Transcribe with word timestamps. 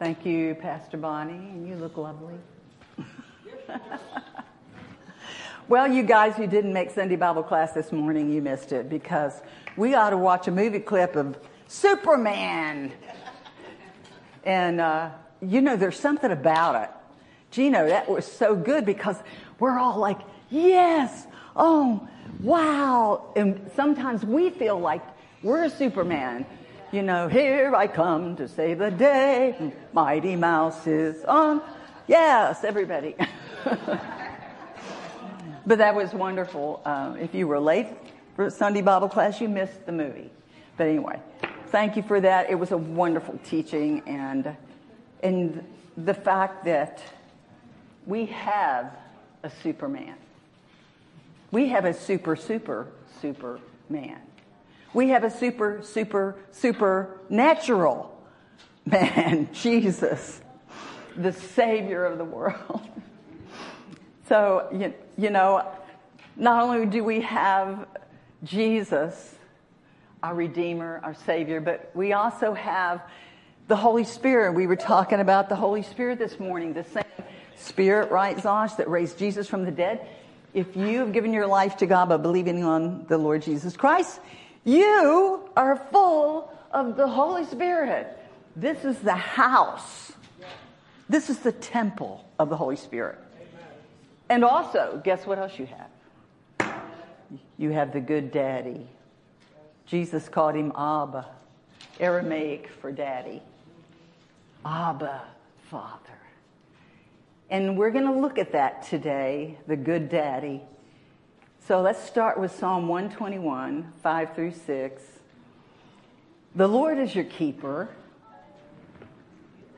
Thank 0.00 0.24
you, 0.24 0.54
Pastor 0.54 0.96
Bonnie, 0.96 1.34
and 1.34 1.68
you 1.68 1.76
look 1.76 1.98
lovely. 1.98 2.32
well, 5.68 5.86
you 5.86 6.02
guys 6.02 6.36
who 6.36 6.46
didn't 6.46 6.72
make 6.72 6.90
Sunday 6.90 7.16
Bible 7.16 7.42
class 7.42 7.72
this 7.72 7.92
morning, 7.92 8.32
you 8.32 8.40
missed 8.40 8.72
it 8.72 8.88
because 8.88 9.42
we 9.76 9.94
ought 9.94 10.08
to 10.08 10.16
watch 10.16 10.48
a 10.48 10.50
movie 10.50 10.80
clip 10.80 11.16
of 11.16 11.38
Superman. 11.68 12.92
And, 14.44 14.80
uh, 14.80 15.10
you 15.42 15.60
know, 15.60 15.76
there's 15.76 16.00
something 16.00 16.30
about 16.30 16.82
it. 16.82 16.90
Gino, 17.50 17.86
that 17.86 18.08
was 18.08 18.24
so 18.24 18.56
good 18.56 18.86
because 18.86 19.16
we're 19.58 19.78
all 19.78 19.98
like, 19.98 20.20
yes, 20.48 21.26
oh, 21.54 22.08
wow. 22.42 23.34
And 23.36 23.70
sometimes 23.76 24.24
we 24.24 24.48
feel 24.48 24.80
like 24.80 25.02
we're 25.42 25.64
a 25.64 25.70
Superman. 25.70 26.46
You 26.92 27.02
know, 27.02 27.28
here 27.28 27.72
I 27.76 27.86
come 27.86 28.34
to 28.34 28.48
save 28.48 28.78
the 28.78 28.90
day. 28.90 29.72
Mighty 29.92 30.34
Mouse 30.34 30.88
is 30.88 31.24
on. 31.24 31.62
Yes, 32.08 32.64
everybody. 32.64 33.14
but 33.64 34.00
that 35.78 35.94
was 35.94 36.12
wonderful. 36.12 36.82
Um, 36.84 37.16
if 37.16 37.32
you 37.32 37.46
were 37.46 37.60
late 37.60 37.86
for 38.34 38.50
Sunday 38.50 38.82
Bible 38.82 39.08
class, 39.08 39.40
you 39.40 39.48
missed 39.48 39.86
the 39.86 39.92
movie. 39.92 40.32
But 40.76 40.88
anyway, 40.88 41.20
thank 41.68 41.94
you 41.94 42.02
for 42.02 42.20
that. 42.20 42.50
It 42.50 42.56
was 42.56 42.72
a 42.72 42.76
wonderful 42.76 43.38
teaching, 43.44 44.02
and 44.08 44.56
and 45.22 45.64
the 45.96 46.14
fact 46.14 46.64
that 46.64 47.00
we 48.04 48.26
have 48.26 48.96
a 49.44 49.50
Superman. 49.62 50.16
We 51.52 51.68
have 51.68 51.84
a 51.84 51.94
super, 51.94 52.34
super, 52.34 52.88
super 53.20 53.60
man. 53.88 54.18
We 54.92 55.10
have 55.10 55.24
a 55.24 55.30
super, 55.30 55.80
super, 55.82 56.36
super 56.50 57.20
natural 57.28 58.20
man, 58.84 59.48
Jesus, 59.52 60.40
the 61.16 61.32
Savior 61.32 62.04
of 62.04 62.18
the 62.18 62.24
world. 62.24 62.82
So, 64.28 64.68
you, 64.72 64.94
you 65.18 65.30
know, 65.30 65.68
not 66.36 66.62
only 66.62 66.86
do 66.86 67.02
we 67.02 67.20
have 67.22 67.88
Jesus, 68.44 69.34
our 70.22 70.36
Redeemer, 70.36 71.00
our 71.02 71.14
Savior, 71.14 71.60
but 71.60 71.90
we 71.94 72.12
also 72.12 72.54
have 72.54 73.02
the 73.66 73.74
Holy 73.74 74.04
Spirit. 74.04 74.52
We 74.52 74.68
were 74.68 74.76
talking 74.76 75.18
about 75.18 75.48
the 75.48 75.56
Holy 75.56 75.82
Spirit 75.82 76.20
this 76.20 76.38
morning, 76.38 76.74
the 76.74 76.84
same 76.84 77.02
Spirit, 77.56 78.12
right, 78.12 78.36
Zosh, 78.36 78.76
that 78.76 78.88
raised 78.88 79.18
Jesus 79.18 79.48
from 79.48 79.64
the 79.64 79.70
dead. 79.70 80.06
If 80.54 80.76
you 80.76 81.00
have 81.00 81.12
given 81.12 81.32
your 81.32 81.46
life 81.46 81.76
to 81.78 81.86
God 81.86 82.08
by 82.08 82.16
believing 82.16 82.64
on 82.64 83.06
the 83.08 83.18
Lord 83.18 83.42
Jesus 83.42 83.76
Christ, 83.76 84.20
you 84.64 85.48
are 85.56 85.76
full 85.90 86.52
of 86.70 86.96
the 86.96 87.08
Holy 87.08 87.44
Spirit. 87.44 88.16
This 88.56 88.84
is 88.84 88.98
the 88.98 89.14
house. 89.14 90.12
This 91.08 91.30
is 91.30 91.38
the 91.38 91.52
temple 91.52 92.24
of 92.38 92.48
the 92.48 92.56
Holy 92.56 92.76
Spirit. 92.76 93.18
And 94.28 94.44
also, 94.44 95.00
guess 95.02 95.26
what 95.26 95.38
else 95.38 95.58
you 95.58 95.66
have? 95.66 96.72
You 97.58 97.70
have 97.70 97.92
the 97.92 98.00
good 98.00 98.30
daddy. 98.30 98.86
Jesus 99.86 100.28
called 100.28 100.54
him 100.54 100.72
Abba, 100.76 101.26
Aramaic 101.98 102.68
for 102.80 102.92
daddy. 102.92 103.42
Abba, 104.64 105.22
Father. 105.68 105.98
And 107.50 107.76
we're 107.76 107.90
going 107.90 108.04
to 108.04 108.18
look 108.18 108.38
at 108.38 108.52
that 108.52 108.84
today, 108.84 109.58
the 109.66 109.76
good 109.76 110.08
daddy. 110.08 110.62
So 111.70 111.80
let's 111.82 112.02
start 112.04 112.36
with 112.36 112.50
Psalm 112.58 112.88
121, 112.88 113.92
5 114.02 114.34
through 114.34 114.54
6. 114.54 115.02
The 116.56 116.66
Lord 116.66 116.98
is 116.98 117.14
your 117.14 117.26
keeper. 117.26 117.88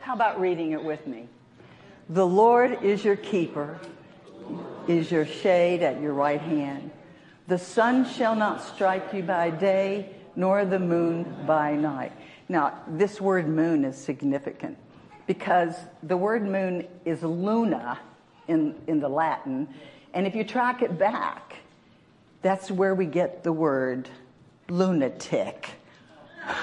How 0.00 0.14
about 0.14 0.40
reading 0.40 0.72
it 0.72 0.82
with 0.82 1.06
me? 1.06 1.28
The 2.08 2.26
Lord 2.26 2.82
is 2.82 3.04
your 3.04 3.16
keeper, 3.16 3.78
is 4.88 5.10
your 5.10 5.26
shade 5.26 5.82
at 5.82 6.00
your 6.00 6.14
right 6.14 6.40
hand. 6.40 6.92
The 7.46 7.58
sun 7.58 8.06
shall 8.06 8.36
not 8.36 8.62
strike 8.62 9.12
you 9.12 9.22
by 9.22 9.50
day, 9.50 10.16
nor 10.34 10.64
the 10.64 10.78
moon 10.78 11.44
by 11.46 11.74
night. 11.74 12.12
Now, 12.48 12.72
this 12.88 13.20
word 13.20 13.46
moon 13.46 13.84
is 13.84 13.98
significant 13.98 14.78
because 15.26 15.74
the 16.02 16.16
word 16.16 16.42
moon 16.42 16.88
is 17.04 17.22
luna 17.22 17.98
in, 18.48 18.76
in 18.86 18.98
the 18.98 19.10
Latin. 19.10 19.68
And 20.14 20.26
if 20.26 20.34
you 20.34 20.42
track 20.42 20.80
it 20.80 20.98
back, 20.98 21.58
that's 22.42 22.70
where 22.70 22.94
we 22.94 23.06
get 23.06 23.44
the 23.44 23.52
word 23.52 24.08
lunatic, 24.68 25.70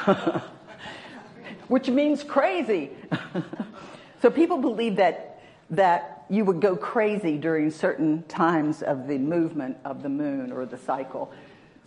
which 1.67 1.89
means 1.89 2.23
crazy. 2.23 2.91
so 4.21 4.29
people 4.29 4.57
believe 4.57 4.97
that, 4.97 5.41
that 5.69 6.25
you 6.29 6.45
would 6.45 6.59
go 6.59 6.75
crazy 6.75 7.37
during 7.37 7.71
certain 7.71 8.23
times 8.23 8.81
of 8.81 9.07
the 9.07 9.17
movement 9.17 9.77
of 9.85 10.03
the 10.03 10.09
moon 10.09 10.51
or 10.51 10.65
the 10.65 10.77
cycle. 10.77 11.31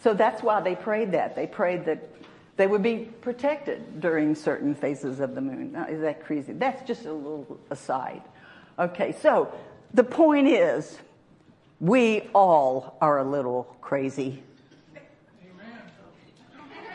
So 0.02 0.14
that's 0.14 0.42
why 0.42 0.60
they 0.60 0.74
prayed 0.74 1.12
that. 1.12 1.36
They 1.36 1.46
prayed 1.46 1.84
that 1.84 2.08
they 2.56 2.66
would 2.66 2.82
be 2.82 3.08
protected 3.20 4.00
during 4.00 4.34
certain 4.34 4.74
phases 4.74 5.20
of 5.20 5.34
the 5.34 5.40
moon. 5.40 5.72
Now, 5.72 5.86
is 5.86 6.00
that 6.00 6.24
crazy? 6.24 6.52
That's 6.52 6.86
just 6.86 7.04
a 7.04 7.12
little 7.12 7.58
aside. 7.70 8.22
Okay, 8.78 9.14
so 9.20 9.52
the 9.94 10.04
point 10.04 10.48
is, 10.48 10.98
we 11.82 12.20
all 12.32 12.96
are 13.00 13.18
a 13.18 13.24
little 13.24 13.64
crazy. 13.80 14.40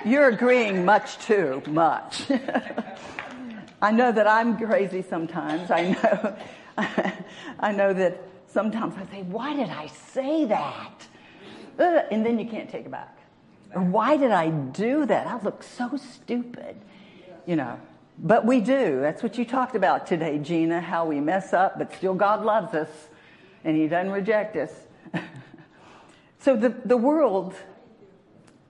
You're 0.05 0.29
agreeing 0.29 0.85
much 0.85 1.17
too 1.17 1.61
much. 1.67 2.23
I 3.81 3.91
know 3.91 4.13
that 4.13 4.25
I'm 4.27 4.57
crazy 4.57 5.01
sometimes. 5.01 5.69
I 5.71 5.91
know, 5.91 6.37
I 7.59 7.73
know 7.73 7.93
that 7.93 8.21
sometimes 8.47 8.95
I 8.95 9.05
say, 9.11 9.23
why 9.23 9.55
did 9.55 9.69
I 9.69 9.87
say 9.87 10.45
that? 10.45 11.05
And 11.77 12.25
then 12.25 12.39
you 12.39 12.45
can't 12.45 12.69
take 12.69 12.85
it 12.85 12.91
back. 12.91 13.13
Or 13.75 13.81
why 13.81 14.15
did 14.15 14.31
I 14.31 14.49
do 14.49 15.05
that? 15.05 15.27
I 15.27 15.37
look 15.41 15.63
so 15.63 15.97
stupid, 15.97 16.77
you 17.45 17.57
know. 17.57 17.77
But 18.19 18.45
we 18.45 18.61
do. 18.61 19.01
That's 19.01 19.21
what 19.21 19.37
you 19.37 19.43
talked 19.43 19.75
about 19.75 20.07
today, 20.07 20.39
Gina, 20.39 20.79
how 20.79 21.05
we 21.05 21.19
mess 21.19 21.51
up, 21.51 21.77
but 21.77 21.93
still 21.93 22.13
God 22.13 22.45
loves 22.45 22.73
us 22.73 23.09
and 23.67 23.75
He 23.75 23.88
doesn't 23.89 24.13
reject 24.13 24.55
us. 24.55 24.72
so 26.39 26.55
the, 26.55 26.69
the 26.85 26.95
world, 26.95 27.53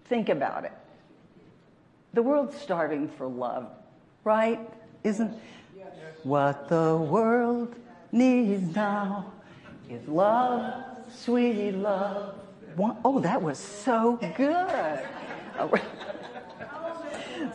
think 0.06 0.28
about 0.28 0.66
it. 0.66 0.74
The 2.14 2.24
world's 2.24 2.58
starving 2.58 3.08
for 3.08 3.28
love, 3.28 3.70
right? 4.24 4.60
Isn't 5.04 5.40
what 6.24 6.68
the 6.68 6.98
world 6.98 7.76
needs 8.12 8.76
now 8.76 9.32
is 9.88 10.08
love, 10.08 10.84
sweet 11.12 11.74
love. 11.74 12.34
Oh, 13.06 13.20
that 13.20 13.40
was 13.40 13.60
so 13.60 14.18
good. 14.36 15.00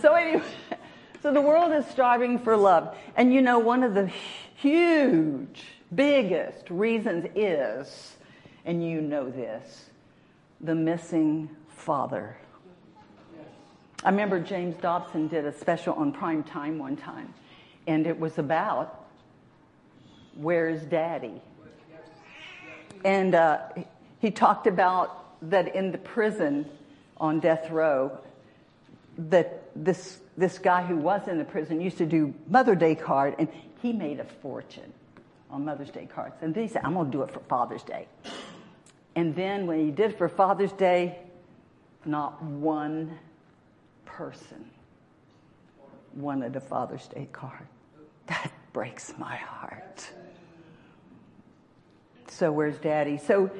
so 0.00 0.14
anyway, 0.14 0.44
so 1.22 1.32
the 1.32 1.40
world 1.40 1.72
is 1.72 1.86
striving 1.86 2.38
for 2.38 2.56
love. 2.56 2.96
And 3.16 3.34
you 3.34 3.42
know, 3.42 3.58
one 3.58 3.82
of 3.82 3.94
the 3.94 4.06
huge, 4.54 5.64
biggest 5.94 6.70
reasons 6.70 7.26
is, 7.34 8.16
and 8.64 8.84
you 8.84 9.00
know 9.00 9.28
this, 9.28 9.86
the 10.60 10.74
missing 10.74 11.50
father. 11.68 12.36
I 14.04 14.10
remember 14.10 14.40
James 14.40 14.76
Dobson 14.80 15.28
did 15.28 15.44
a 15.44 15.52
special 15.52 15.94
on 15.94 16.12
prime 16.12 16.42
time 16.42 16.78
one 16.78 16.96
time, 16.96 17.32
and 17.86 18.06
it 18.06 18.18
was 18.18 18.38
about 18.38 19.06
where's 20.34 20.82
daddy? 20.82 21.40
And 23.04 23.34
uh, 23.34 23.58
he 24.20 24.30
talked 24.30 24.66
about 24.66 25.24
that 25.50 25.74
in 25.74 25.92
the 25.92 25.98
prison 25.98 26.66
on 27.16 27.40
death 27.40 27.70
row, 27.70 28.18
that 29.18 29.62
this, 29.76 30.18
this 30.36 30.58
guy 30.58 30.84
who 30.84 30.96
was 30.96 31.28
in 31.28 31.38
the 31.38 31.44
prison 31.44 31.80
used 31.80 31.98
to 31.98 32.06
do 32.06 32.32
Mother 32.48 32.74
Day 32.74 32.94
card, 32.94 33.34
and 33.38 33.48
he 33.82 33.92
made 33.92 34.20
a 34.20 34.24
fortune 34.24 34.92
on 35.52 35.64
Mother's 35.64 35.90
Day 35.90 36.06
cards. 36.06 36.34
And 36.40 36.54
then 36.54 36.64
he 36.64 36.68
said, 36.68 36.82
I'm 36.84 36.94
going 36.94 37.10
to 37.10 37.12
do 37.12 37.22
it 37.22 37.30
for 37.30 37.40
Father's 37.40 37.82
Day. 37.82 38.08
And 39.14 39.36
then 39.36 39.66
when 39.66 39.84
he 39.84 39.90
did 39.90 40.12
it 40.12 40.18
for 40.18 40.28
Father's 40.28 40.72
Day, 40.72 41.18
not 42.04 42.42
one 42.42 43.18
person 44.06 44.64
wanted 46.14 46.56
a 46.56 46.60
Father's 46.60 47.06
Day 47.06 47.28
card. 47.32 47.66
That 48.26 48.50
breaks 48.72 49.12
my 49.18 49.36
heart. 49.36 50.10
So, 52.28 52.50
where's 52.50 52.78
daddy? 52.78 53.18
So, 53.18 53.50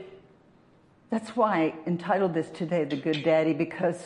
that's 1.11 1.37
why 1.37 1.57
I 1.57 1.75
entitled 1.87 2.33
this 2.33 2.49
today, 2.49 2.85
The 2.85 2.97
Good 2.97 3.23
Daddy, 3.23 3.53
because 3.53 4.03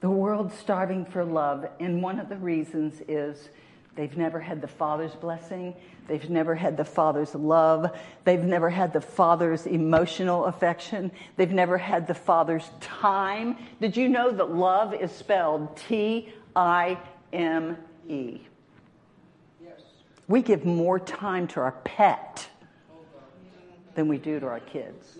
the 0.00 0.10
world's 0.10 0.54
starving 0.54 1.04
for 1.04 1.24
love. 1.24 1.64
And 1.78 2.02
one 2.02 2.18
of 2.18 2.28
the 2.28 2.36
reasons 2.36 3.02
is 3.06 3.50
they've 3.98 4.16
never 4.16 4.38
had 4.38 4.60
the 4.60 4.68
Father's 4.68 5.14
blessing, 5.16 5.74
they've 6.06 6.30
never 6.30 6.54
had 6.54 6.76
the 6.76 6.84
Father's 6.84 7.34
love, 7.34 7.90
they've 8.22 8.44
never 8.44 8.70
had 8.70 8.92
the 8.92 9.00
Father's 9.00 9.66
emotional 9.66 10.44
affection, 10.44 11.10
they've 11.36 11.50
never 11.50 11.76
had 11.76 12.06
the 12.06 12.14
Father's 12.14 12.70
time. 12.80 13.56
Did 13.80 13.96
you 13.96 14.08
know 14.08 14.30
that 14.30 14.52
love 14.52 14.94
is 14.94 15.10
spelled 15.10 15.76
T 15.76 16.32
I 16.54 16.96
M 17.32 17.76
E? 18.08 18.38
Yes. 19.60 19.80
We 20.28 20.42
give 20.42 20.64
more 20.64 21.00
time 21.00 21.48
to 21.48 21.60
our 21.60 21.72
pet 21.72 22.48
than 23.96 24.06
we 24.06 24.16
do 24.16 24.38
to 24.38 24.46
our 24.46 24.60
kids. 24.60 25.18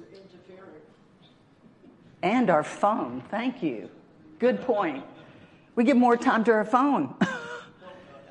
And 2.23 2.49
our 2.49 2.63
phone. 2.63 3.25
Thank 3.29 3.61
you. 3.61 3.91
Good 4.39 4.61
point. 4.61 5.05
We 5.75 5.83
give 5.83 5.97
more 5.97 6.17
time 6.17 6.45
to 6.45 6.53
our 6.53 6.65
phone. 6.65 7.17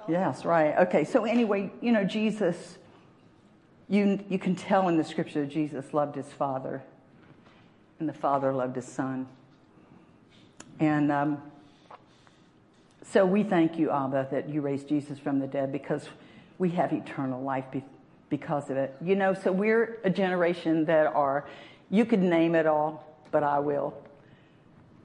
yes, 0.07 0.45
right. 0.45 0.77
Okay, 0.79 1.03
so 1.03 1.25
anyway, 1.25 1.71
you 1.81 1.91
know, 1.91 2.03
Jesus, 2.03 2.77
you, 3.89 4.23
you 4.29 4.39
can 4.39 4.55
tell 4.55 4.87
in 4.87 4.97
the 4.97 5.03
scripture 5.03 5.45
Jesus 5.45 5.93
loved 5.93 6.15
his 6.15 6.27
Father, 6.27 6.83
and 7.99 8.07
the 8.07 8.13
Father 8.13 8.53
loved 8.53 8.75
his 8.75 8.85
Son. 8.85 9.27
And 10.79 11.11
um, 11.11 11.41
so 13.03 13.25
we 13.25 13.43
thank 13.43 13.79
you, 13.79 13.89
Abba, 13.89 14.27
that 14.31 14.49
you 14.49 14.61
raised 14.61 14.89
Jesus 14.89 15.17
from 15.17 15.39
the 15.39 15.47
dead 15.47 15.71
because 15.71 16.07
we 16.57 16.69
have 16.71 16.93
eternal 16.93 17.41
life 17.41 17.65
be- 17.71 17.83
because 18.29 18.69
of 18.69 18.77
it. 18.77 18.95
You 19.01 19.15
know, 19.15 19.33
so 19.33 19.51
we're 19.51 19.99
a 20.03 20.09
generation 20.09 20.85
that 20.85 21.07
are, 21.07 21.45
you 21.89 22.05
could 22.05 22.21
name 22.21 22.53
it 22.53 22.67
all, 22.67 23.05
but 23.31 23.43
I 23.43 23.59
will. 23.59 23.93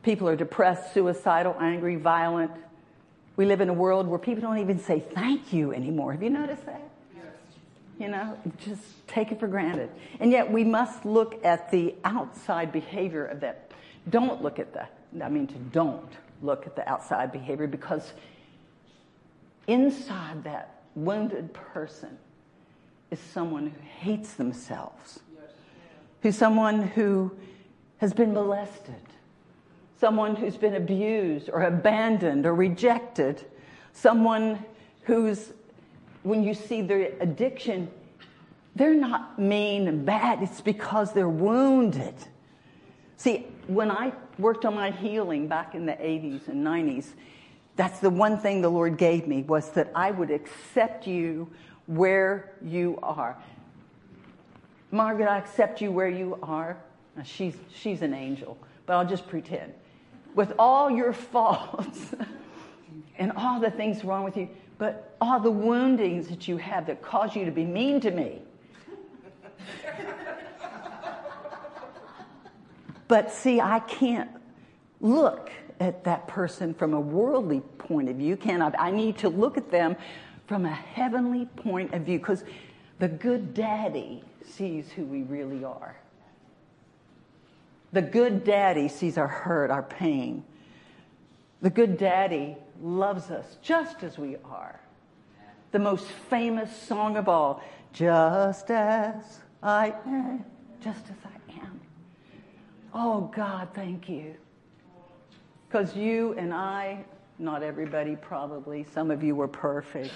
People 0.03 0.29
are 0.29 0.37
depressed, 0.37 0.93
suicidal, 0.93 1.57
angry, 1.61 1.97
violent. 1.97 2.51
We 3.37 3.47
live 3.47 3.61
in 3.61 3.69
a 3.69 3.75
world 3.75 4.07
where 4.07 4.19
people 4.19 4.43
don't 4.43 4.59
even 4.59 4.79
say 4.79 5.01
thank 5.01 5.53
you 5.53 5.73
anymore. 5.73 6.13
Have 6.13 6.23
you 6.23 6.31
noticed 6.31 6.67
that? 6.67 6.83
Yes. 7.17 7.25
You 7.99 8.09
know, 8.09 8.39
just 8.59 9.07
take 9.09 9.33
it 9.33 9.41
for 9.41 9.47
granted. 9.47 9.91
And 10.21 10.31
yet 10.31 10.51
we 10.51 10.65
must 10.65 11.05
look 11.05 11.43
at 11.45 11.71
the 11.71 11.95
outside 12.05 12.73
behavior 12.73 13.25
of 13.25 13.41
that. 13.41 13.71
Don't 14.11 14.43
look 14.43 14.59
at 14.59 14.73
the, 14.73 14.87
I 15.25 15.29
mean, 15.29 15.47
to 15.47 15.55
don't 15.55 16.13
look 16.43 16.67
at 16.67 16.77
the 16.77 16.87
outside 16.89 17.33
behavior 17.33 17.67
because 17.67 18.13
inside 19.67 20.45
that 20.45 20.83
wounded 20.95 21.53
person 21.55 22.19
is 23.11 23.19
someone 23.19 23.67
who 23.69 23.81
hates 23.99 24.35
themselves, 24.35 25.21
yes. 25.35 25.51
who's 26.23 26.37
someone 26.37 26.83
who 26.83 27.31
has 27.99 28.13
been 28.13 28.33
molested, 28.33 28.95
someone 30.03 30.35
who's 30.35 30.57
been 30.57 30.75
abused 30.75 31.49
or 31.49 31.63
abandoned 31.63 32.45
or 32.45 32.53
rejected, 32.57 33.41
someone 33.93 34.59
who's, 35.03 35.53
when 36.25 36.43
you 36.43 36.53
see 36.55 36.83
their 36.83 37.13
addiction, 37.21 37.89
they're 38.75 38.97
not 38.97 39.39
mean 39.39 39.87
and 39.87 40.05
bad, 40.05 40.43
it's 40.43 40.61
because 40.61 41.13
they're 41.13 41.29
wounded. 41.29 42.17
See, 43.17 43.47
when 43.69 43.93
I 43.93 44.13
worked 44.41 44.65
on 44.65 44.75
my 44.75 44.91
healing 44.91 45.47
back 45.47 45.77
in 45.77 45.87
the 45.87 45.93
80s 45.93 46.49
and 46.49 46.67
90s, 46.67 47.11
that's 47.77 48.01
the 48.01 48.11
one 48.11 48.37
thing 48.37 48.61
the 48.61 48.69
Lord 48.69 48.99
gave 48.99 49.29
me 49.29 49.43
was 49.45 49.71
that 49.71 49.93
I 49.95 50.11
would 50.11 50.33
accept 50.33 51.07
you 51.07 51.49
where 51.87 52.55
you 52.61 52.99
are. 53.05 53.37
Margaret, 54.91 55.29
I 55.29 55.39
accept 55.39 55.81
you 55.81 55.93
where 55.93 56.09
you 56.09 56.41
are. 56.43 56.77
Now, 57.17 57.23
she's, 57.23 57.55
she's 57.73 58.03
an 58.03 58.15
angel, 58.15 58.59
but 58.85 58.95
I'll 58.95 59.07
just 59.07 59.29
pretend. 59.29 59.75
With 60.35 60.53
all 60.59 60.91
your 60.91 61.13
faults 61.13 62.15
and 63.19 63.33
all 63.33 63.61
the 63.61 63.71
things 63.71 64.05
wrong 64.05 64.25
with 64.25 64.37
you, 64.37 64.49
but 64.79 65.17
all 65.21 65.39
the 65.39 65.51
woundings 65.51 66.29
that 66.29 66.49
you 66.49 66.57
have 66.57 66.87
that 66.87 67.03
cause 67.03 67.37
you 67.37 67.45
to 67.45 67.51
be 67.51 67.65
mean 67.65 68.01
to 68.01 68.11
me. 68.11 68.41
but 73.09 73.31
see, 73.31 73.61
I 73.61 73.81
can't 73.81 74.31
look 75.01 75.51
at 75.81 76.05
that 76.05 76.27
person 76.29 76.73
from 76.75 76.95
a 76.95 77.01
worldly 77.01 77.61
point 77.79 78.09
of 78.09 78.17
view, 78.17 78.37
can 78.37 78.63
I? 78.63 78.73
I 78.79 78.91
need 78.91 79.19
to 79.19 79.29
look 79.29 79.57
at 79.57 79.71
them 79.71 79.97
from 80.47 80.65
a 80.65 80.75
heavenly 80.75 81.47
point 81.57 81.93
of 81.93 82.03
view 82.03 82.19
because 82.19 82.45
the 82.99 83.09
good 83.09 83.53
daddy 83.55 84.23
sees 84.45 84.91
who 84.91 85.05
we 85.05 85.23
really 85.23 85.65
are. 85.65 85.97
The 87.93 88.03
good 88.03 88.45
daddy 88.45 88.89
sees 88.89 89.19
our 89.19 89.29
hurt, 89.29 89.71
our 89.71 89.83
pain. 89.83 90.45
The 91.61 91.71
good 91.71 91.99
daddy 91.99 92.57
loves 92.83 93.31
us 93.31 93.59
just 93.63 94.03
as 94.03 94.19
we 94.19 94.37
are. 94.45 94.81
The 95.73 95.79
most 95.79 96.07
famous 96.07 96.75
song 96.75 97.17
of 97.17 97.29
all, 97.29 97.63
just 97.93 98.71
as 98.71 99.41
I 99.63 99.95
am, 100.07 100.45
just 100.83 101.05
as 101.07 101.17
I 101.25 101.61
am. 101.61 101.81
Oh 102.95 103.31
God, 103.35 103.69
thank 103.75 104.09
you. 104.09 104.35
Because 105.69 105.95
you 105.97 106.35
and 106.37 106.53
I, 106.53 107.05
not 107.39 107.63
everybody 107.63 108.17
probably, 108.17 108.85
some 108.85 109.11
of 109.11 109.23
you 109.23 109.35
were 109.35 109.49
perfect, 109.49 110.13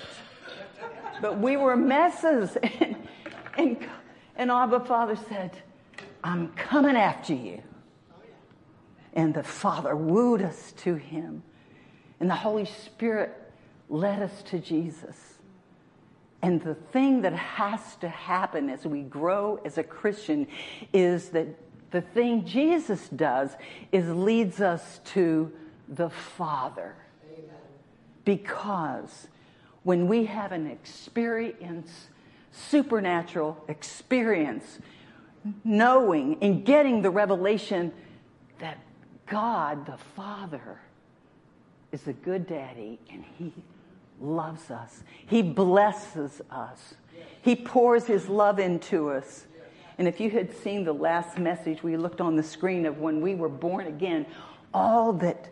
but 1.20 1.38
we 1.38 1.56
were 1.56 1.76
messes. 1.76 2.56
And, 3.58 3.78
and, 3.78 3.88
and 4.36 4.50
Abba 4.50 4.80
Father 4.80 5.16
said, 5.16 5.56
I'm 6.26 6.48
coming 6.54 6.96
after 6.96 7.34
you. 7.34 7.62
And 9.12 9.32
the 9.32 9.44
Father 9.44 9.94
wooed 9.94 10.42
us 10.42 10.72
to 10.78 10.96
him. 10.96 11.44
And 12.18 12.28
the 12.28 12.34
Holy 12.34 12.64
Spirit 12.64 13.32
led 13.88 14.20
us 14.20 14.42
to 14.46 14.58
Jesus. 14.58 15.34
And 16.42 16.60
the 16.60 16.74
thing 16.74 17.22
that 17.22 17.32
has 17.32 17.94
to 17.96 18.08
happen 18.08 18.68
as 18.68 18.84
we 18.84 19.02
grow 19.02 19.60
as 19.64 19.78
a 19.78 19.84
Christian 19.84 20.48
is 20.92 21.28
that 21.28 21.46
the 21.92 22.00
thing 22.00 22.44
Jesus 22.44 23.08
does 23.08 23.52
is 23.92 24.08
leads 24.08 24.60
us 24.60 25.00
to 25.12 25.52
the 25.88 26.10
Father. 26.10 26.96
Amen. 27.32 27.50
Because 28.24 29.28
when 29.84 30.08
we 30.08 30.24
have 30.24 30.50
an 30.50 30.66
experience, 30.66 32.08
supernatural 32.50 33.62
experience, 33.68 34.80
knowing 35.64 36.38
and 36.40 36.64
getting 36.64 37.02
the 37.02 37.10
revelation 37.10 37.92
that 38.58 38.78
God 39.26 39.86
the 39.86 39.98
Father 40.14 40.80
is 41.92 42.06
a 42.06 42.12
good 42.12 42.46
daddy 42.46 42.98
and 43.10 43.24
he 43.38 43.52
loves 44.20 44.70
us. 44.70 45.02
He 45.26 45.42
blesses 45.42 46.40
us. 46.50 46.94
He 47.42 47.56
pours 47.56 48.06
his 48.06 48.28
love 48.28 48.58
into 48.58 49.10
us. 49.10 49.46
And 49.98 50.06
if 50.06 50.20
you 50.20 50.30
had 50.30 50.54
seen 50.58 50.84
the 50.84 50.92
last 50.92 51.38
message 51.38 51.82
we 51.82 51.96
looked 51.96 52.20
on 52.20 52.36
the 52.36 52.42
screen 52.42 52.86
of 52.86 52.98
when 52.98 53.20
we 53.20 53.34
were 53.34 53.48
born 53.48 53.86
again, 53.86 54.26
all 54.74 55.12
that 55.14 55.48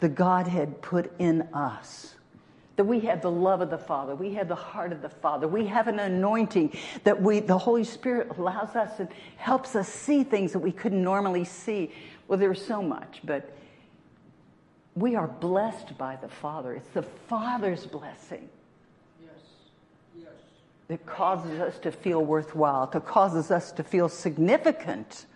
the 0.00 0.08
Godhead 0.08 0.82
put 0.82 1.12
in 1.18 1.42
us. 1.52 2.11
That 2.82 2.88
we 2.88 2.98
have 3.02 3.22
the 3.22 3.30
love 3.30 3.60
of 3.60 3.70
the 3.70 3.78
Father, 3.78 4.16
we 4.16 4.34
have 4.34 4.48
the 4.48 4.56
heart 4.56 4.90
of 4.90 5.02
the 5.02 5.08
Father, 5.08 5.46
we 5.46 5.66
have 5.66 5.86
an 5.86 6.00
anointing 6.00 6.76
that 7.04 7.22
we, 7.22 7.38
the 7.38 7.56
Holy 7.56 7.84
Spirit 7.84 8.36
allows 8.36 8.74
us 8.74 8.98
and 8.98 9.08
helps 9.36 9.76
us 9.76 9.88
see 9.88 10.24
things 10.24 10.52
that 10.52 10.58
we 10.58 10.72
couldn't 10.72 11.00
normally 11.00 11.44
see. 11.44 11.92
Well, 12.26 12.40
there's 12.40 12.60
so 12.60 12.82
much, 12.82 13.20
but 13.22 13.48
we 14.96 15.14
are 15.14 15.28
blessed 15.28 15.96
by 15.96 16.16
the 16.16 16.26
Father. 16.26 16.74
It's 16.74 16.88
the 16.88 17.04
Father's 17.04 17.86
blessing 17.86 18.48
that 20.88 21.06
causes 21.06 21.60
us 21.60 21.78
to 21.78 21.92
feel 21.92 22.24
worthwhile, 22.24 22.88
that 22.88 23.06
causes 23.06 23.52
us 23.52 23.70
to 23.70 23.84
feel 23.84 24.08
significant. 24.08 25.26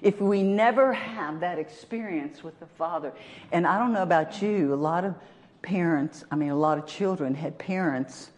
If 0.00 0.18
we 0.18 0.42
never 0.42 0.94
have 0.94 1.40
that 1.40 1.58
experience 1.58 2.42
with 2.42 2.58
the 2.58 2.68
Father, 2.78 3.12
and 3.52 3.66
I 3.66 3.78
don't 3.78 3.92
know 3.92 4.02
about 4.02 4.40
you, 4.40 4.72
a 4.72 4.76
lot 4.76 5.04
of 5.04 5.14
parents, 5.62 6.24
I 6.30 6.36
mean, 6.36 6.50
a 6.50 6.56
lot 6.56 6.78
of 6.78 6.86
children 6.86 7.34
had 7.34 7.58
parents, 7.58 8.30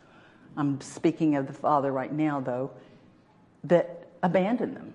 I'm 0.56 0.80
speaking 0.80 1.36
of 1.36 1.46
the 1.46 1.52
Father 1.52 1.92
right 1.92 2.12
now, 2.12 2.40
though, 2.40 2.70
that 3.64 4.08
abandoned 4.22 4.76
them, 4.76 4.94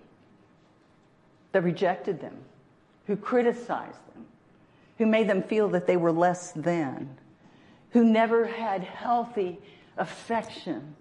that 1.52 1.64
rejected 1.64 2.22
them, 2.22 2.38
who 3.06 3.16
criticized 3.16 4.14
them, 4.14 4.26
who 4.98 5.06
made 5.06 5.30
them 5.30 5.44
feel 5.44 5.70
that 5.70 5.88
they 5.88 5.98
were 5.98 6.12
less 6.12 6.52
than, 6.52 7.18
who 7.92 8.04
never 8.04 8.46
had 8.46 8.84
healthy 8.84 9.60
affection 9.98 10.96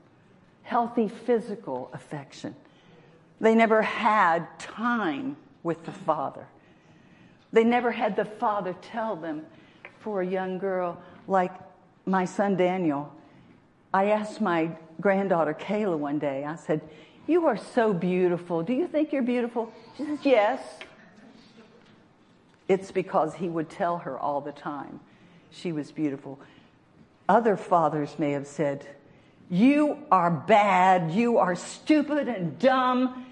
healthy 0.67 1.07
physical 1.07 1.89
affection. 1.93 2.55
They 3.41 3.55
never 3.55 3.83
had 3.83 4.59
time 4.59 5.37
with 5.63 5.85
the 5.85 5.93
Father. 5.93 6.47
They 7.53 7.63
never 7.63 7.93
had 7.93 8.17
the 8.17 8.25
Father 8.25 8.75
tell 8.83 9.15
them, 9.17 9.47
for 10.01 10.21
a 10.21 10.27
young 10.27 10.59
girl 10.59 11.01
like 11.27 11.53
my 12.05 12.25
son 12.25 12.57
Daniel, 12.57 13.13
I 13.93 14.07
asked 14.07 14.41
my 14.41 14.71
granddaughter 15.01 15.55
Kayla 15.55 15.99
one 15.99 16.19
day, 16.19 16.45
I 16.45 16.57
said, 16.57 16.81
You 17.27 17.47
are 17.47 17.57
so 17.57 17.93
beautiful. 17.93 18.63
Do 18.63 18.73
you 18.73 18.87
think 18.87 19.13
you're 19.13 19.23
beautiful? 19.23 19.73
She 19.97 20.05
says, 20.05 20.19
Yes. 20.23 20.61
It's 22.69 22.91
because 22.91 23.35
he 23.35 23.49
would 23.49 23.71
tell 23.71 23.99
her 23.99 24.19
all 24.19 24.41
the 24.41 24.53
time 24.53 25.01
she 25.51 25.73
was 25.73 25.93
beautiful. 25.93 26.41
Other 27.29 27.57
fathers 27.57 28.19
may 28.19 28.33
have 28.33 28.47
said, 28.47 28.87
you 29.49 29.99
are 30.11 30.31
bad. 30.31 31.13
You 31.13 31.39
are 31.39 31.55
stupid 31.55 32.29
and 32.29 32.59
dumb. 32.59 33.27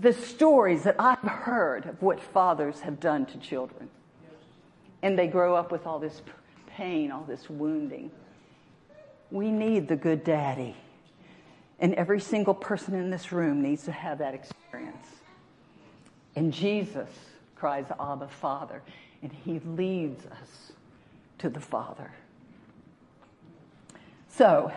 The 0.00 0.12
stories 0.12 0.84
that 0.84 0.96
I've 0.98 1.18
heard 1.18 1.86
of 1.86 2.02
what 2.02 2.20
fathers 2.20 2.80
have 2.80 3.00
done 3.00 3.26
to 3.26 3.38
children. 3.38 3.88
And 5.02 5.18
they 5.18 5.26
grow 5.26 5.54
up 5.54 5.72
with 5.72 5.86
all 5.86 5.98
this 5.98 6.20
pain, 6.78 7.10
all 7.10 7.24
this 7.24 7.50
wounding. 7.50 8.08
We 9.32 9.50
need 9.50 9.88
the 9.88 9.96
good 9.96 10.22
daddy. 10.22 10.76
And 11.80 11.92
every 11.94 12.20
single 12.20 12.54
person 12.54 12.94
in 12.94 13.10
this 13.10 13.32
room 13.32 13.62
needs 13.62 13.84
to 13.84 13.92
have 13.92 14.18
that 14.18 14.32
experience. 14.32 15.06
And 16.36 16.52
Jesus 16.52 17.08
cries, 17.56 17.86
Abba, 18.00 18.28
Father, 18.28 18.80
and 19.22 19.32
he 19.32 19.58
leads 19.58 20.24
us 20.26 20.72
to 21.38 21.50
the 21.50 21.60
Father. 21.60 22.12
So, 24.28 24.72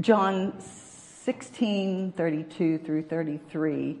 John 0.00 0.60
16, 0.60 2.12
32 2.12 2.78
through 2.78 3.02
33 3.04 3.98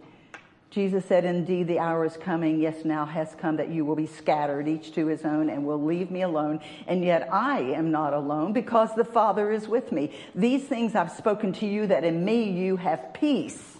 Jesus 0.74 1.04
said, 1.04 1.24
Indeed, 1.24 1.68
the 1.68 1.78
hour 1.78 2.04
is 2.04 2.16
coming, 2.16 2.58
yes, 2.58 2.84
now 2.84 3.06
has 3.06 3.36
come, 3.36 3.56
that 3.58 3.68
you 3.68 3.84
will 3.84 3.94
be 3.94 4.08
scattered, 4.08 4.66
each 4.66 4.92
to 4.94 5.06
his 5.06 5.24
own, 5.24 5.48
and 5.48 5.64
will 5.64 5.80
leave 5.80 6.10
me 6.10 6.22
alone. 6.22 6.58
And 6.88 7.04
yet 7.04 7.32
I 7.32 7.60
am 7.60 7.92
not 7.92 8.12
alone, 8.12 8.52
because 8.52 8.92
the 8.96 9.04
Father 9.04 9.52
is 9.52 9.68
with 9.68 9.92
me. 9.92 10.10
These 10.34 10.64
things 10.64 10.96
I've 10.96 11.12
spoken 11.12 11.52
to 11.54 11.66
you, 11.66 11.86
that 11.86 12.02
in 12.02 12.24
me 12.24 12.50
you 12.50 12.76
have 12.76 13.14
peace. 13.14 13.78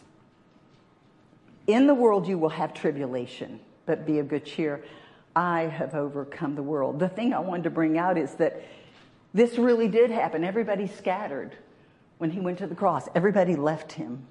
In 1.67 1.89
the 1.89 1.95
world 1.95 2.29
you 2.29 2.39
will 2.39 2.51
have 2.51 2.73
tribulation, 2.73 3.59
but 3.87 4.07
be 4.07 4.21
of 4.21 4.29
good 4.29 4.45
cheer. 4.45 4.85
I 5.35 5.63
have 5.63 5.97
overcome 5.97 6.55
the 6.55 6.63
world. 6.63 7.01
The 7.01 7.09
thing 7.09 7.35
I 7.35 7.41
wanted 7.41 7.65
to 7.65 7.71
bring 7.71 7.99
out 7.99 8.17
is 8.17 8.35
that 8.35 8.63
this 9.33 9.59
really 9.59 9.89
did 9.89 10.13
happen. 10.13 10.45
Everybody 10.45 10.87
scattered 10.87 11.57
when 12.19 12.31
he 12.31 12.39
went 12.39 12.59
to 12.59 12.69
the 12.69 12.77
cross, 12.77 13.09
everybody 13.17 13.57
left 13.57 13.91
him 13.91 14.29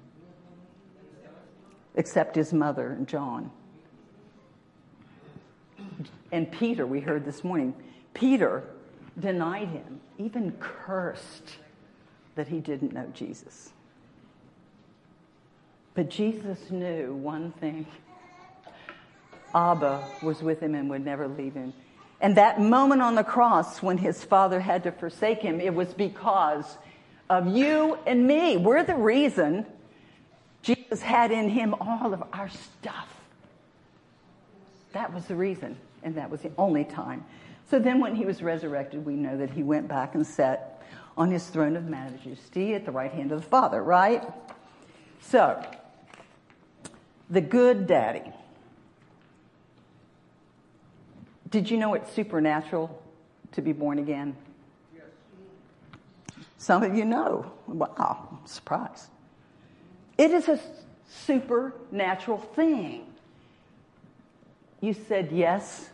except 1.94 2.36
his 2.36 2.52
mother 2.52 2.88
and 2.90 3.06
John. 3.06 3.50
And 6.32 6.50
Peter, 6.50 6.86
we 6.86 7.00
heard 7.00 7.24
this 7.24 7.44
morning, 7.44 7.74
Peter 8.12 8.64
denied 9.18 9.68
him, 9.68 10.00
even 10.18 10.52
cursed 10.58 11.56
that 12.34 12.48
he 12.48 12.60
didn't 12.60 12.92
know 12.92 13.06
Jesus. 13.14 13.72
But 15.94 16.10
Jesus 16.10 16.70
knew 16.70 17.14
one 17.14 17.52
thing 17.52 17.86
Abba 19.54 20.04
was 20.22 20.42
with 20.42 20.60
him 20.60 20.74
and 20.74 20.90
would 20.90 21.04
never 21.04 21.28
leave 21.28 21.54
him. 21.54 21.72
And 22.20 22.36
that 22.36 22.60
moment 22.60 23.02
on 23.02 23.14
the 23.14 23.22
cross 23.22 23.80
when 23.82 23.98
his 23.98 24.24
father 24.24 24.58
had 24.58 24.82
to 24.84 24.92
forsake 24.92 25.40
him, 25.40 25.60
it 25.60 25.74
was 25.74 25.94
because 25.94 26.78
of 27.30 27.46
you 27.46 27.96
and 28.06 28.26
me. 28.26 28.56
We're 28.56 28.82
the 28.82 28.96
reason 28.96 29.66
Jesus 30.64 31.02
had 31.02 31.30
in 31.30 31.50
him 31.50 31.74
all 31.78 32.14
of 32.14 32.24
our 32.32 32.48
stuff. 32.48 33.08
That 34.92 35.12
was 35.12 35.26
the 35.26 35.36
reason, 35.36 35.76
and 36.02 36.14
that 36.16 36.30
was 36.30 36.40
the 36.40 36.52
only 36.56 36.84
time. 36.84 37.24
So 37.70 37.78
then, 37.78 38.00
when 38.00 38.14
he 38.14 38.24
was 38.24 38.42
resurrected, 38.42 39.04
we 39.04 39.14
know 39.14 39.36
that 39.36 39.50
he 39.50 39.62
went 39.62 39.88
back 39.88 40.14
and 40.14 40.26
sat 40.26 40.82
on 41.18 41.30
his 41.30 41.46
throne 41.46 41.76
of 41.76 41.84
majesty 41.84 42.74
at 42.74 42.86
the 42.86 42.90
right 42.90 43.12
hand 43.12 43.30
of 43.30 43.42
the 43.42 43.46
Father, 43.46 43.82
right? 43.82 44.24
So, 45.20 45.62
the 47.28 47.40
good 47.42 47.86
daddy. 47.86 48.32
Did 51.50 51.70
you 51.70 51.76
know 51.76 51.94
it's 51.94 52.10
supernatural 52.12 53.02
to 53.52 53.62
be 53.62 53.72
born 53.72 53.98
again? 53.98 54.34
Yes. 54.94 55.04
Some 56.56 56.82
of 56.82 56.94
you 56.94 57.04
know. 57.04 57.52
Wow, 57.66 58.28
I'm 58.30 58.46
surprised. 58.46 59.08
It 60.16 60.30
is 60.30 60.48
a 60.48 60.60
supernatural 61.08 62.38
thing. 62.38 63.06
You 64.80 64.92
said 64.92 65.30
yes, 65.32 65.88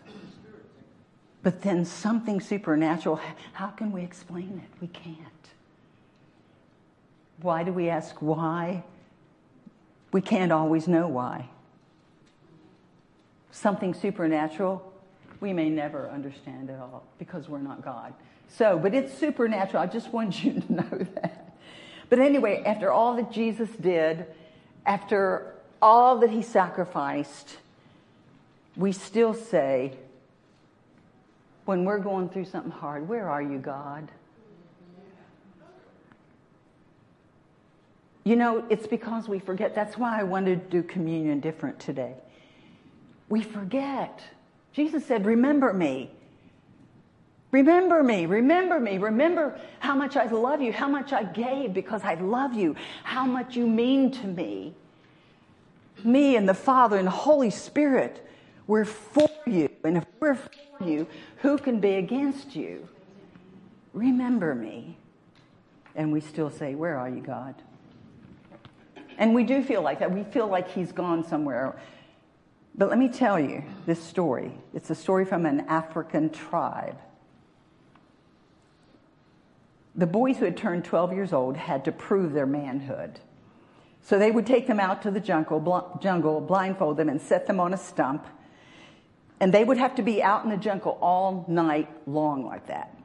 but 1.42 1.62
then 1.62 1.84
something 1.84 2.40
supernatural. 2.40 3.20
How 3.52 3.68
can 3.68 3.92
we 3.92 4.02
explain 4.02 4.62
it? 4.64 4.80
We 4.80 4.88
can't. 4.88 5.16
Why 7.40 7.62
do 7.62 7.72
we 7.72 7.88
ask 7.88 8.16
why? 8.20 8.84
We 10.12 10.20
can't 10.20 10.52
always 10.52 10.88
know 10.88 11.06
why. 11.06 11.48
Something 13.52 13.94
supernatural, 13.94 14.92
we 15.40 15.52
may 15.52 15.70
never 15.70 16.10
understand 16.10 16.68
at 16.68 16.78
all 16.78 17.04
because 17.18 17.48
we're 17.48 17.58
not 17.58 17.82
God. 17.82 18.12
So, 18.48 18.78
but 18.78 18.94
it's 18.94 19.16
supernatural. 19.16 19.82
I 19.82 19.86
just 19.86 20.12
want 20.12 20.44
you 20.44 20.60
to 20.60 20.72
know 20.72 20.88
that. 21.14 21.49
But 22.10 22.18
anyway, 22.18 22.62
after 22.66 22.92
all 22.92 23.16
that 23.16 23.32
Jesus 23.32 23.70
did, 23.80 24.26
after 24.84 25.54
all 25.80 26.18
that 26.18 26.30
he 26.30 26.42
sacrificed, 26.42 27.56
we 28.76 28.92
still 28.92 29.32
say, 29.32 29.94
when 31.64 31.84
we're 31.84 31.98
going 31.98 32.28
through 32.28 32.46
something 32.46 32.72
hard, 32.72 33.08
where 33.08 33.28
are 33.28 33.40
you, 33.40 33.58
God? 33.58 34.10
You 38.24 38.36
know, 38.36 38.64
it's 38.68 38.86
because 38.86 39.28
we 39.28 39.38
forget. 39.38 39.74
That's 39.74 39.96
why 39.96 40.20
I 40.20 40.24
wanted 40.24 40.64
to 40.64 40.70
do 40.70 40.86
communion 40.86 41.40
different 41.40 41.78
today. 41.78 42.14
We 43.28 43.42
forget. 43.42 44.20
Jesus 44.72 45.06
said, 45.06 45.24
Remember 45.24 45.72
me. 45.72 46.10
Remember 47.52 48.02
me, 48.04 48.26
remember 48.26 48.78
me, 48.78 48.98
remember 48.98 49.58
how 49.80 49.94
much 49.94 50.16
I 50.16 50.26
love 50.26 50.60
you, 50.60 50.72
how 50.72 50.88
much 50.88 51.12
I 51.12 51.24
gave 51.24 51.74
because 51.74 52.02
I 52.04 52.14
love 52.14 52.54
you, 52.54 52.76
how 53.02 53.26
much 53.26 53.56
you 53.56 53.66
mean 53.66 54.12
to 54.12 54.26
me. 54.26 54.74
Me 56.04 56.36
and 56.36 56.48
the 56.48 56.54
Father 56.54 56.96
and 56.96 57.06
the 57.06 57.12
Holy 57.12 57.50
Spirit, 57.50 58.26
we're 58.68 58.84
for 58.84 59.28
you. 59.46 59.68
And 59.82 59.96
if 59.96 60.04
we're 60.20 60.36
for 60.36 60.84
you, 60.84 61.08
who 61.38 61.58
can 61.58 61.80
be 61.80 61.96
against 61.96 62.54
you? 62.54 62.88
Remember 63.92 64.54
me. 64.54 64.96
And 65.96 66.12
we 66.12 66.20
still 66.20 66.50
say, 66.50 66.76
Where 66.76 66.96
are 66.96 67.08
you, 67.08 67.20
God? 67.20 67.56
And 69.18 69.34
we 69.34 69.42
do 69.42 69.62
feel 69.62 69.82
like 69.82 69.98
that. 69.98 70.10
We 70.10 70.22
feel 70.22 70.46
like 70.46 70.70
He's 70.70 70.92
gone 70.92 71.26
somewhere. 71.26 71.76
But 72.76 72.88
let 72.88 72.98
me 72.98 73.08
tell 73.08 73.40
you 73.40 73.64
this 73.86 74.00
story. 74.00 74.52
It's 74.72 74.88
a 74.90 74.94
story 74.94 75.24
from 75.24 75.44
an 75.44 75.60
African 75.62 76.30
tribe 76.30 76.96
the 79.94 80.06
boys 80.06 80.38
who 80.38 80.44
had 80.44 80.56
turned 80.56 80.84
12 80.84 81.12
years 81.12 81.32
old 81.32 81.56
had 81.56 81.84
to 81.84 81.92
prove 81.92 82.32
their 82.32 82.46
manhood. 82.46 83.20
So 84.02 84.18
they 84.18 84.30
would 84.30 84.46
take 84.46 84.66
them 84.66 84.80
out 84.80 85.02
to 85.02 85.10
the 85.10 85.20
jungle, 85.20 85.60
bl- 85.60 85.98
jungle, 86.00 86.40
blindfold 86.40 86.96
them, 86.96 87.08
and 87.08 87.20
set 87.20 87.46
them 87.46 87.60
on 87.60 87.74
a 87.74 87.76
stump. 87.76 88.26
And 89.40 89.52
they 89.52 89.64
would 89.64 89.78
have 89.78 89.94
to 89.96 90.02
be 90.02 90.22
out 90.22 90.44
in 90.44 90.50
the 90.50 90.56
jungle 90.56 90.98
all 91.00 91.44
night 91.48 91.88
long 92.06 92.44
like 92.44 92.66
that. 92.68 92.96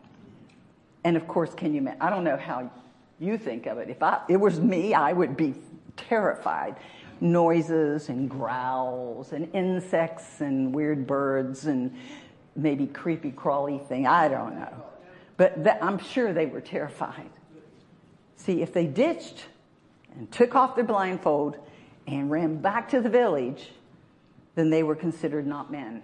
And 1.04 1.16
of 1.16 1.28
course, 1.28 1.54
can 1.54 1.74
you 1.74 1.82
imagine? 1.82 2.02
I 2.02 2.10
don't 2.10 2.24
know 2.24 2.38
how 2.38 2.72
you 3.20 3.38
think 3.38 3.68
of 3.68 3.78
it. 3.78 3.90
If 3.90 4.02
I, 4.02 4.22
it 4.28 4.38
was 4.38 4.60
me, 4.60 4.94
I 4.94 5.14
would 5.14 5.38
be 5.38 5.56
terrified. 5.96 6.76
Noises 7.22 8.10
and 8.10 8.30
growls 8.30 9.32
and 9.32 9.54
insects 9.54 10.42
and 10.42 10.74
weird 10.74 11.08
birds 11.08 11.66
and 11.66 11.96
maybe 12.56 12.88
creepy 12.88 13.32
crawly 13.32 13.80
thing. 13.80 14.06
I 14.06 14.28
don't 14.28 14.56
know. 14.60 14.86
But 15.38 15.64
that, 15.64 15.84
I'm 15.84 16.00
sure 16.00 16.34
they 16.34 16.46
were 16.46 16.62
terrified. 16.62 17.30
See, 18.38 18.62
if 18.62 18.74
they 18.74 18.86
ditched 18.86 19.46
and 20.16 20.32
took 20.32 20.56
off 20.56 20.76
their 20.76 20.84
blindfold 20.84 21.58
and 22.08 22.30
ran 22.30 22.58
back 22.58 22.90
to 22.90 23.02
the 23.02 23.10
village, 23.10 23.72
then 24.56 24.70
they 24.70 24.84
were 24.84 24.96
considered 24.96 25.46
not 25.46 25.72
men. 25.72 26.04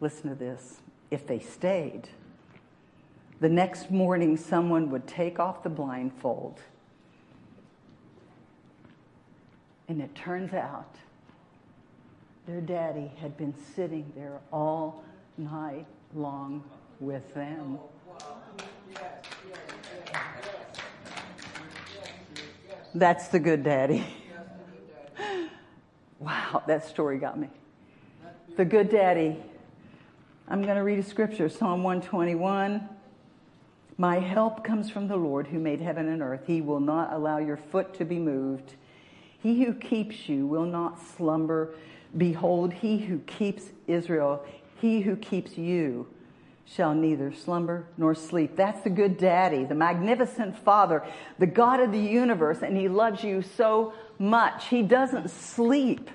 Listen 0.00 0.28
to 0.30 0.34
this. 0.34 0.80
If 1.10 1.26
they 1.26 1.38
stayed, 1.38 2.08
the 3.40 3.48
next 3.48 3.90
morning 3.90 4.36
someone 4.36 4.90
would 4.90 5.06
take 5.06 5.38
off 5.38 5.62
the 5.62 5.70
blindfold. 5.70 6.60
And 9.88 10.00
it 10.00 10.14
turns 10.14 10.52
out 10.52 10.94
their 12.46 12.60
daddy 12.60 13.10
had 13.20 13.36
been 13.36 13.54
sitting 13.74 14.12
there 14.14 14.40
all 14.52 15.02
night 15.38 15.86
long 16.14 16.62
with 17.00 17.34
them. 17.34 17.78
That's 22.94 23.28
the 23.28 23.38
good 23.38 23.64
daddy. 23.64 24.04
Wow, 26.18 26.62
that 26.66 26.86
story 26.86 27.16
got 27.16 27.38
me. 27.38 27.48
The 28.58 28.64
good 28.66 28.90
daddy. 28.90 29.38
I'm 30.48 30.60
going 30.60 30.76
to 30.76 30.82
read 30.82 30.98
a 30.98 31.02
scripture 31.02 31.48
Psalm 31.48 31.82
121. 31.82 32.86
My 33.96 34.18
help 34.18 34.62
comes 34.62 34.90
from 34.90 35.08
the 35.08 35.16
Lord 35.16 35.46
who 35.46 35.58
made 35.58 35.80
heaven 35.80 36.10
and 36.10 36.20
earth. 36.20 36.42
He 36.46 36.60
will 36.60 36.78
not 36.78 37.14
allow 37.14 37.38
your 37.38 37.56
foot 37.56 37.94
to 37.94 38.04
be 38.04 38.18
moved. 38.18 38.74
He 39.42 39.64
who 39.64 39.72
keeps 39.72 40.28
you 40.28 40.46
will 40.46 40.66
not 40.66 40.98
slumber. 41.16 41.74
Behold, 42.14 42.74
he 42.74 42.98
who 42.98 43.20
keeps 43.20 43.70
Israel, 43.86 44.44
he 44.78 45.00
who 45.00 45.16
keeps 45.16 45.56
you 45.56 46.06
shall 46.76 46.94
neither 46.94 47.32
slumber 47.32 47.86
nor 47.96 48.14
sleep. 48.14 48.54
That's 48.54 48.82
the 48.82 48.90
good 48.90 49.18
daddy, 49.18 49.64
the 49.64 49.74
magnificent 49.74 50.56
father, 50.56 51.04
the 51.38 51.46
God 51.46 51.80
of 51.80 51.90
the 51.90 51.98
universe, 51.98 52.62
and 52.62 52.76
he 52.76 52.88
loves 52.88 53.24
you 53.24 53.42
so 53.42 53.92
much. 54.18 54.68
He 54.68 54.82
doesn't 54.82 55.30
sleep. 55.30 56.10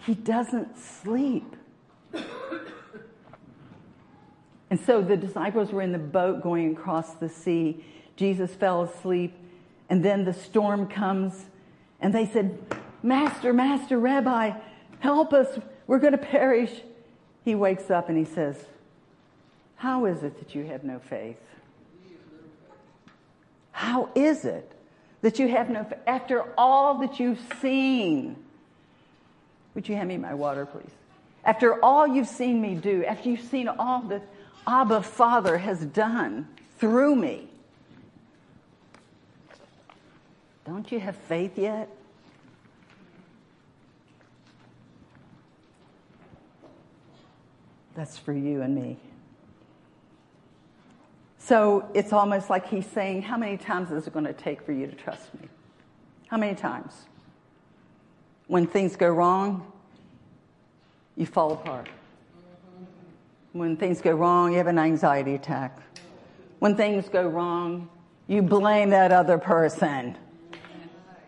He 0.00 0.14
doesn't 0.14 0.76
sleep. 0.76 1.54
And 4.70 4.80
so 4.80 5.02
the 5.02 5.16
disciples 5.16 5.70
were 5.70 5.82
in 5.82 5.92
the 5.92 5.98
boat 5.98 6.42
going 6.42 6.72
across 6.72 7.14
the 7.14 7.28
sea. 7.28 7.84
Jesus 8.16 8.52
fell 8.54 8.82
asleep, 8.82 9.34
and 9.88 10.04
then 10.04 10.24
the 10.24 10.32
storm 10.32 10.88
comes, 10.88 11.44
and 12.00 12.12
they 12.12 12.26
said, 12.26 12.58
Master, 13.02 13.52
Master, 13.52 13.98
Rabbi, 13.98 14.52
help 14.98 15.32
us. 15.32 15.58
We're 15.86 15.98
going 15.98 16.12
to 16.12 16.18
perish. 16.18 16.72
He 17.44 17.54
wakes 17.54 17.90
up 17.90 18.08
and 18.08 18.16
he 18.16 18.24
says, 18.24 18.56
How 19.82 20.04
is 20.04 20.22
it 20.22 20.38
that 20.38 20.54
you 20.54 20.64
have 20.66 20.84
no 20.84 21.00
faith? 21.00 21.40
How 23.72 24.10
is 24.14 24.44
it 24.44 24.70
that 25.22 25.40
you 25.40 25.48
have 25.48 25.70
no 25.70 25.82
faith? 25.82 25.98
After 26.06 26.44
all 26.56 26.98
that 26.98 27.18
you've 27.18 27.40
seen, 27.60 28.36
would 29.74 29.88
you 29.88 29.96
hand 29.96 30.08
me 30.08 30.18
my 30.18 30.34
water, 30.34 30.66
please? 30.66 30.92
After 31.44 31.84
all 31.84 32.06
you've 32.06 32.28
seen 32.28 32.60
me 32.60 32.76
do, 32.76 33.04
after 33.04 33.28
you've 33.28 33.40
seen 33.40 33.66
all 33.66 34.02
that 34.02 34.22
Abba 34.68 35.02
Father 35.02 35.58
has 35.58 35.84
done 35.84 36.46
through 36.78 37.16
me, 37.16 37.48
don't 40.64 40.92
you 40.92 41.00
have 41.00 41.16
faith 41.16 41.58
yet? 41.58 41.88
That's 47.96 48.16
for 48.16 48.32
you 48.32 48.62
and 48.62 48.76
me. 48.76 48.96
So 51.44 51.88
it's 51.92 52.12
almost 52.12 52.50
like 52.50 52.68
he's 52.68 52.86
saying, 52.86 53.22
How 53.22 53.36
many 53.36 53.56
times 53.56 53.90
is 53.90 54.06
it 54.06 54.12
going 54.12 54.26
to 54.26 54.32
take 54.32 54.62
for 54.62 54.72
you 54.72 54.86
to 54.86 54.94
trust 54.94 55.34
me? 55.40 55.48
How 56.28 56.36
many 56.36 56.54
times? 56.54 56.92
When 58.46 58.66
things 58.66 58.94
go 58.96 59.08
wrong, 59.08 59.70
you 61.16 61.26
fall 61.26 61.52
apart. 61.52 61.88
When 63.52 63.76
things 63.76 64.00
go 64.00 64.12
wrong, 64.12 64.52
you 64.52 64.58
have 64.58 64.66
an 64.68 64.78
anxiety 64.78 65.34
attack. 65.34 65.78
When 66.60 66.76
things 66.76 67.08
go 67.08 67.26
wrong, 67.26 67.88
you 68.28 68.40
blame 68.40 68.90
that 68.90 69.10
other 69.10 69.36
person. 69.36 70.16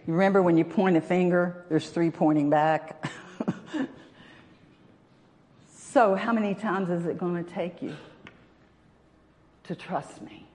You 0.07 0.13
remember 0.13 0.43
when 0.43 0.57
you 0.57 0.65
point 0.65 0.97
a 0.97 1.01
finger, 1.01 1.65
there's 1.69 1.89
three 1.91 2.11
pointing 2.11 2.51
back? 2.51 3.11
so, 5.77 6.15
how 6.15 6.33
many 6.33 6.55
times 6.55 6.89
is 6.89 7.07
it 7.07 7.19
going 7.19 7.43
to 7.43 7.51
take 7.51 7.83
you 7.83 7.97
to 9.65 9.75
trust 9.75 10.23
me? 10.23 10.47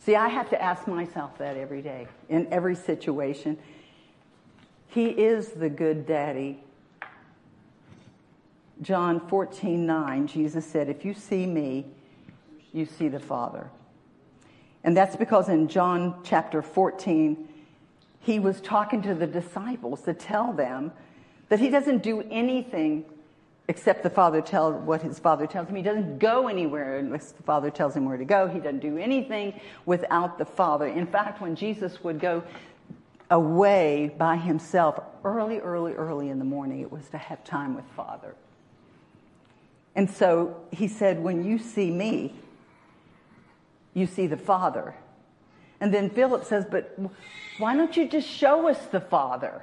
See, 0.00 0.16
I 0.16 0.28
have 0.28 0.48
to 0.50 0.60
ask 0.60 0.86
myself 0.86 1.36
that 1.38 1.56
every 1.56 1.82
day, 1.82 2.08
in 2.28 2.48
every 2.50 2.74
situation. 2.74 3.58
He 4.88 5.06
is 5.06 5.48
the 5.48 5.68
good 5.68 6.06
daddy. 6.06 6.62
John 8.82 9.20
14, 9.28 9.86
9, 9.86 10.26
Jesus 10.26 10.64
said, 10.64 10.88
If 10.88 11.04
you 11.04 11.12
see 11.12 11.46
me, 11.46 11.86
you 12.72 12.86
see 12.86 13.08
the 13.08 13.20
Father. 13.20 13.68
And 14.82 14.96
that's 14.96 15.16
because 15.16 15.48
in 15.48 15.68
John 15.68 16.20
chapter 16.24 16.62
14, 16.62 17.48
he 18.20 18.38
was 18.38 18.60
talking 18.60 19.02
to 19.02 19.14
the 19.14 19.26
disciples 19.26 20.02
to 20.02 20.14
tell 20.14 20.52
them 20.52 20.92
that 21.50 21.60
he 21.60 21.68
doesn't 21.68 22.02
do 22.02 22.22
anything 22.30 23.04
except 23.70 24.02
the 24.02 24.10
father 24.10 24.42
tell 24.42 24.72
what 24.72 25.00
his 25.00 25.20
father 25.20 25.46
tells 25.46 25.68
him. 25.68 25.76
He 25.76 25.82
doesn't 25.82 26.18
go 26.18 26.48
anywhere 26.48 26.98
unless 26.98 27.30
the 27.30 27.44
father 27.44 27.70
tells 27.70 27.94
him 27.94 28.04
where 28.04 28.16
to 28.16 28.24
go. 28.24 28.48
He 28.48 28.58
doesn't 28.58 28.80
do 28.80 28.98
anything 28.98 29.60
without 29.86 30.38
the 30.38 30.44
father. 30.44 30.88
In 30.88 31.06
fact, 31.06 31.40
when 31.40 31.54
Jesus 31.54 32.02
would 32.02 32.18
go 32.18 32.42
away 33.30 34.12
by 34.18 34.36
himself 34.36 34.98
early, 35.22 35.60
early, 35.60 35.92
early 35.92 36.30
in 36.30 36.40
the 36.40 36.44
morning, 36.44 36.80
it 36.80 36.90
was 36.90 37.08
to 37.10 37.18
have 37.18 37.44
time 37.44 37.76
with 37.76 37.84
father. 37.94 38.34
And 39.94 40.10
so 40.10 40.56
he 40.72 40.88
said, 40.88 41.22
when 41.22 41.44
you 41.44 41.56
see 41.56 41.92
me, 41.92 42.34
you 43.94 44.06
see 44.08 44.26
the 44.26 44.36
father. 44.36 44.96
And 45.80 45.94
then 45.94 46.10
Philip 46.10 46.44
says, 46.44 46.66
But 46.68 46.98
why 47.58 47.76
don't 47.76 47.96
you 47.96 48.08
just 48.08 48.26
show 48.26 48.68
us 48.68 48.84
the 48.86 49.00
Father? 49.00 49.62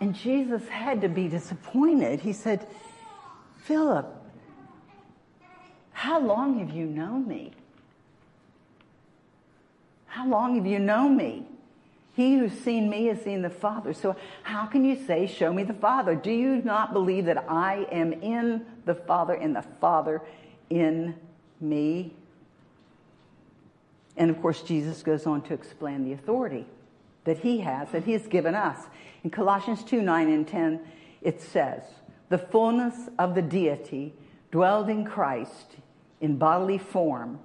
And 0.00 0.14
Jesus 0.14 0.68
had 0.68 1.00
to 1.00 1.08
be 1.08 1.28
disappointed. 1.28 2.20
He 2.20 2.32
said, 2.32 2.66
Philip, 3.58 4.06
how 5.92 6.20
long 6.20 6.58
have 6.58 6.70
you 6.70 6.86
known 6.86 7.26
me? 7.26 7.52
How 10.06 10.26
long 10.26 10.56
have 10.56 10.66
you 10.66 10.78
known 10.78 11.16
me? 11.16 11.46
He 12.14 12.38
who's 12.38 12.52
seen 12.52 12.88
me 12.88 13.06
has 13.06 13.20
seen 13.20 13.42
the 13.42 13.50
Father. 13.50 13.92
So 13.92 14.16
how 14.42 14.66
can 14.66 14.84
you 14.84 14.96
say, 15.06 15.26
Show 15.26 15.52
me 15.52 15.64
the 15.64 15.74
Father? 15.74 16.14
Do 16.14 16.30
you 16.30 16.62
not 16.62 16.94
believe 16.94 17.26
that 17.26 17.44
I 17.48 17.86
am 17.92 18.12
in 18.14 18.64
the 18.86 18.94
Father 18.94 19.34
and 19.34 19.54
the 19.54 19.64
Father 19.80 20.22
in 20.70 21.14
me? 21.60 22.14
And 24.16 24.30
of 24.30 24.40
course, 24.40 24.62
Jesus 24.62 25.02
goes 25.02 25.26
on 25.26 25.42
to 25.42 25.54
explain 25.54 26.04
the 26.04 26.14
authority 26.14 26.66
that 27.24 27.38
he 27.38 27.58
has, 27.58 27.90
that 27.90 28.04
he 28.04 28.12
has 28.12 28.26
given 28.26 28.54
us. 28.54 28.78
In 29.26 29.30
Colossians 29.30 29.82
2 29.82 30.02
9 30.02 30.30
and 30.30 30.46
10, 30.46 30.80
it 31.20 31.40
says, 31.40 31.82
The 32.28 32.38
fullness 32.38 33.08
of 33.18 33.34
the 33.34 33.42
deity 33.42 34.14
dwelled 34.52 34.88
in 34.88 35.04
Christ 35.04 35.78
in 36.20 36.36
bodily 36.36 36.78
form, 36.78 37.40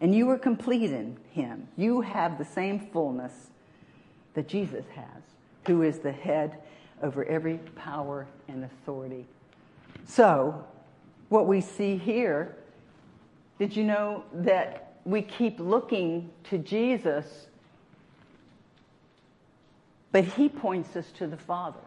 and 0.00 0.12
you 0.12 0.26
were 0.26 0.36
complete 0.36 0.90
in 0.90 1.16
him. 1.30 1.68
You 1.76 2.00
have 2.00 2.36
the 2.36 2.44
same 2.44 2.80
fullness 2.80 3.50
that 4.34 4.48
Jesus 4.48 4.84
has, 4.96 5.22
who 5.68 5.82
is 5.82 6.00
the 6.00 6.10
head 6.10 6.58
over 7.00 7.24
every 7.26 7.58
power 7.76 8.26
and 8.48 8.64
authority. 8.64 9.24
So, 10.06 10.66
what 11.28 11.46
we 11.46 11.60
see 11.60 11.96
here, 11.96 12.56
did 13.56 13.76
you 13.76 13.84
know 13.84 14.24
that 14.32 14.96
we 15.04 15.22
keep 15.22 15.60
looking 15.60 16.30
to 16.50 16.58
Jesus, 16.58 17.46
but 20.12 20.24
He 20.24 20.48
points 20.48 20.96
us 20.96 21.10
to 21.18 21.26
the 21.26 21.36
Father. 21.36 21.80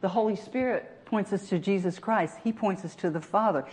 The 0.00 0.08
Holy 0.08 0.36
Spirit 0.36 1.04
points 1.04 1.32
us 1.32 1.48
to 1.48 1.58
Jesus 1.58 1.98
Christ. 1.98 2.36
He 2.42 2.52
points 2.52 2.84
us 2.84 2.94
to 2.96 3.10
the 3.10 3.20
Father. 3.20 3.64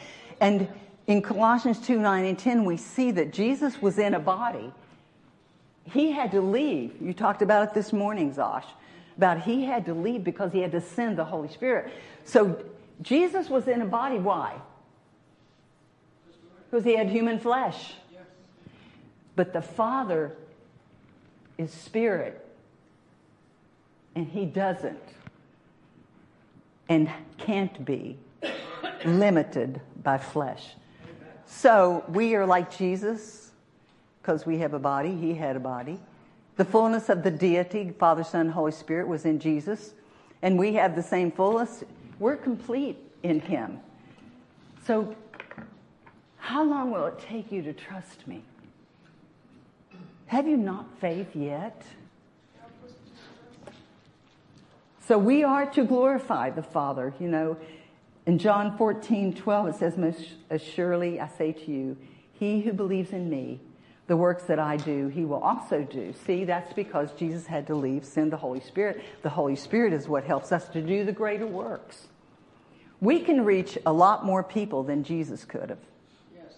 And 0.42 0.68
in 1.06 1.22
Colossians 1.22 1.80
2 1.80 2.00
9 2.00 2.26
and 2.26 2.38
10, 2.38 2.66
we 2.66 2.78
see 2.78 3.12
that 3.12 3.32
Jesus 3.32 3.82
was 3.82 3.98
in 3.98 4.14
a 4.14 4.20
body. 4.20 4.72
He 5.86 6.12
had 6.12 6.32
to 6.32 6.42
leave. 6.42 6.96
You 7.02 7.14
talked 7.14 7.42
about 7.42 7.70
it 7.70 7.74
this 7.74 7.94
morning, 7.94 8.34
Zosh, 8.34 8.66
about 9.16 9.42
he 9.42 9.64
had 9.64 9.86
to 9.86 9.94
leave 9.94 10.24
because 10.24 10.52
he 10.52 10.60
had 10.60 10.74
to 10.74 10.82
send 10.82 11.18
the 11.18 11.24
Holy 11.24 11.48
Spirit. 11.48 11.94
So 12.26 12.62
Jesus 13.02 13.50
was 13.50 13.68
in 13.68 13.82
a 13.82 13.86
body. 13.86 14.18
Why? 14.18 14.60
because 16.70 16.84
he 16.84 16.96
had 16.96 17.10
human 17.10 17.40
flesh. 17.40 17.94
But 19.36 19.54
the 19.54 19.62
Father 19.62 20.36
is 21.58 21.72
spirit, 21.72 22.47
and 24.18 24.28
he 24.30 24.46
doesn't 24.46 24.98
and 26.90 27.08
can't 27.38 27.86
be 27.86 28.18
limited 29.06 29.80
by 30.02 30.18
flesh. 30.18 30.70
So 31.46 32.04
we 32.10 32.34
are 32.34 32.44
like 32.44 32.76
Jesus 32.76 33.52
because 34.20 34.44
we 34.44 34.58
have 34.58 34.74
a 34.74 34.80
body, 34.80 35.16
he 35.16 35.36
had 35.36 35.56
a 35.56 35.60
body. 35.60 36.00
The 36.56 36.66
fullness 36.66 37.10
of 37.10 37.22
the 37.22 37.30
deity, 37.30 37.94
Father, 38.00 38.24
Son, 38.24 38.50
Holy 38.50 38.72
Spirit, 38.72 39.08
was 39.08 39.24
in 39.24 39.38
Jesus, 39.38 39.94
and 40.42 40.58
we 40.58 40.74
have 40.74 40.96
the 40.96 41.04
same 41.04 41.32
fullness. 41.32 41.84
We're 42.18 42.38
complete 42.38 42.98
in 43.22 43.40
him. 43.40 43.80
So 44.88 45.16
how 46.38 46.64
long 46.64 46.90
will 46.90 47.06
it 47.06 47.20
take 47.20 47.52
you 47.52 47.62
to 47.62 47.72
trust 47.72 48.28
me? 48.28 48.42
Have 50.26 50.48
you 50.48 50.58
not 50.58 50.88
faith 51.00 51.36
yet? 51.36 51.84
So 55.08 55.18
we 55.18 55.46
are 55.46 55.66
to 55.68 55.86
glorify 55.86 56.50
the 56.50 56.64
Father. 56.64 57.14
You 57.18 57.30
know, 57.30 57.58
in 58.26 58.38
John 58.38 58.78
14, 58.78 59.36
12, 59.36 59.68
it 59.68 59.76
says, 59.76 59.98
Most 59.98 60.34
assuredly 60.50 61.22
I 61.22 61.30
say 61.30 61.54
to 61.54 61.72
you, 61.72 61.98
he 62.34 62.60
who 62.60 62.74
believes 62.74 63.12
in 63.12 63.30
me, 63.30 63.62
the 64.08 64.18
works 64.18 64.44
that 64.44 64.60
I 64.60 64.76
do, 64.76 65.08
he 65.08 65.24
will 65.24 65.40
also 65.40 65.84
do. 65.84 66.14
See, 66.26 66.44
that's 66.44 66.74
because 66.74 67.14
Jesus 67.14 67.46
had 67.46 67.68
to 67.68 67.76
leave, 67.76 68.04
send 68.04 68.34
the 68.34 68.38
Holy 68.38 68.60
Spirit. 68.60 69.02
The 69.22 69.30
Holy 69.30 69.56
Spirit 69.56 69.94
is 69.94 70.10
what 70.10 70.26
helps 70.26 70.52
us 70.52 70.68
to 70.70 70.82
do 70.82 71.06
the 71.06 71.14
greater 71.14 71.48
works. 71.48 72.08
We 73.00 73.20
can 73.22 73.46
reach 73.46 73.78
a 73.86 73.94
lot 73.94 74.26
more 74.26 74.44
people 74.44 74.84
than 74.84 75.04
Jesus 75.04 75.46
could 75.46 75.70
have 75.70 75.80
Yes. 76.36 76.54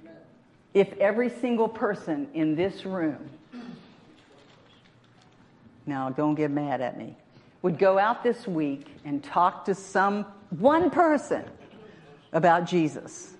Amen. 0.00 0.16
if 0.72 0.92
every 0.98 1.28
single 1.28 1.68
person 1.68 2.28
in 2.32 2.54
this 2.54 2.86
room, 2.86 3.28
now 5.84 6.08
don't 6.08 6.34
get 6.34 6.50
mad 6.50 6.80
at 6.80 6.96
me, 6.96 7.16
would 7.62 7.78
go 7.78 7.98
out 7.98 8.22
this 8.22 8.46
week 8.46 8.86
and 9.04 9.22
talk 9.22 9.64
to 9.66 9.74
some 9.74 10.26
one 10.50 10.90
person 10.90 11.44
about 12.32 12.64
Jesus. 12.66 13.34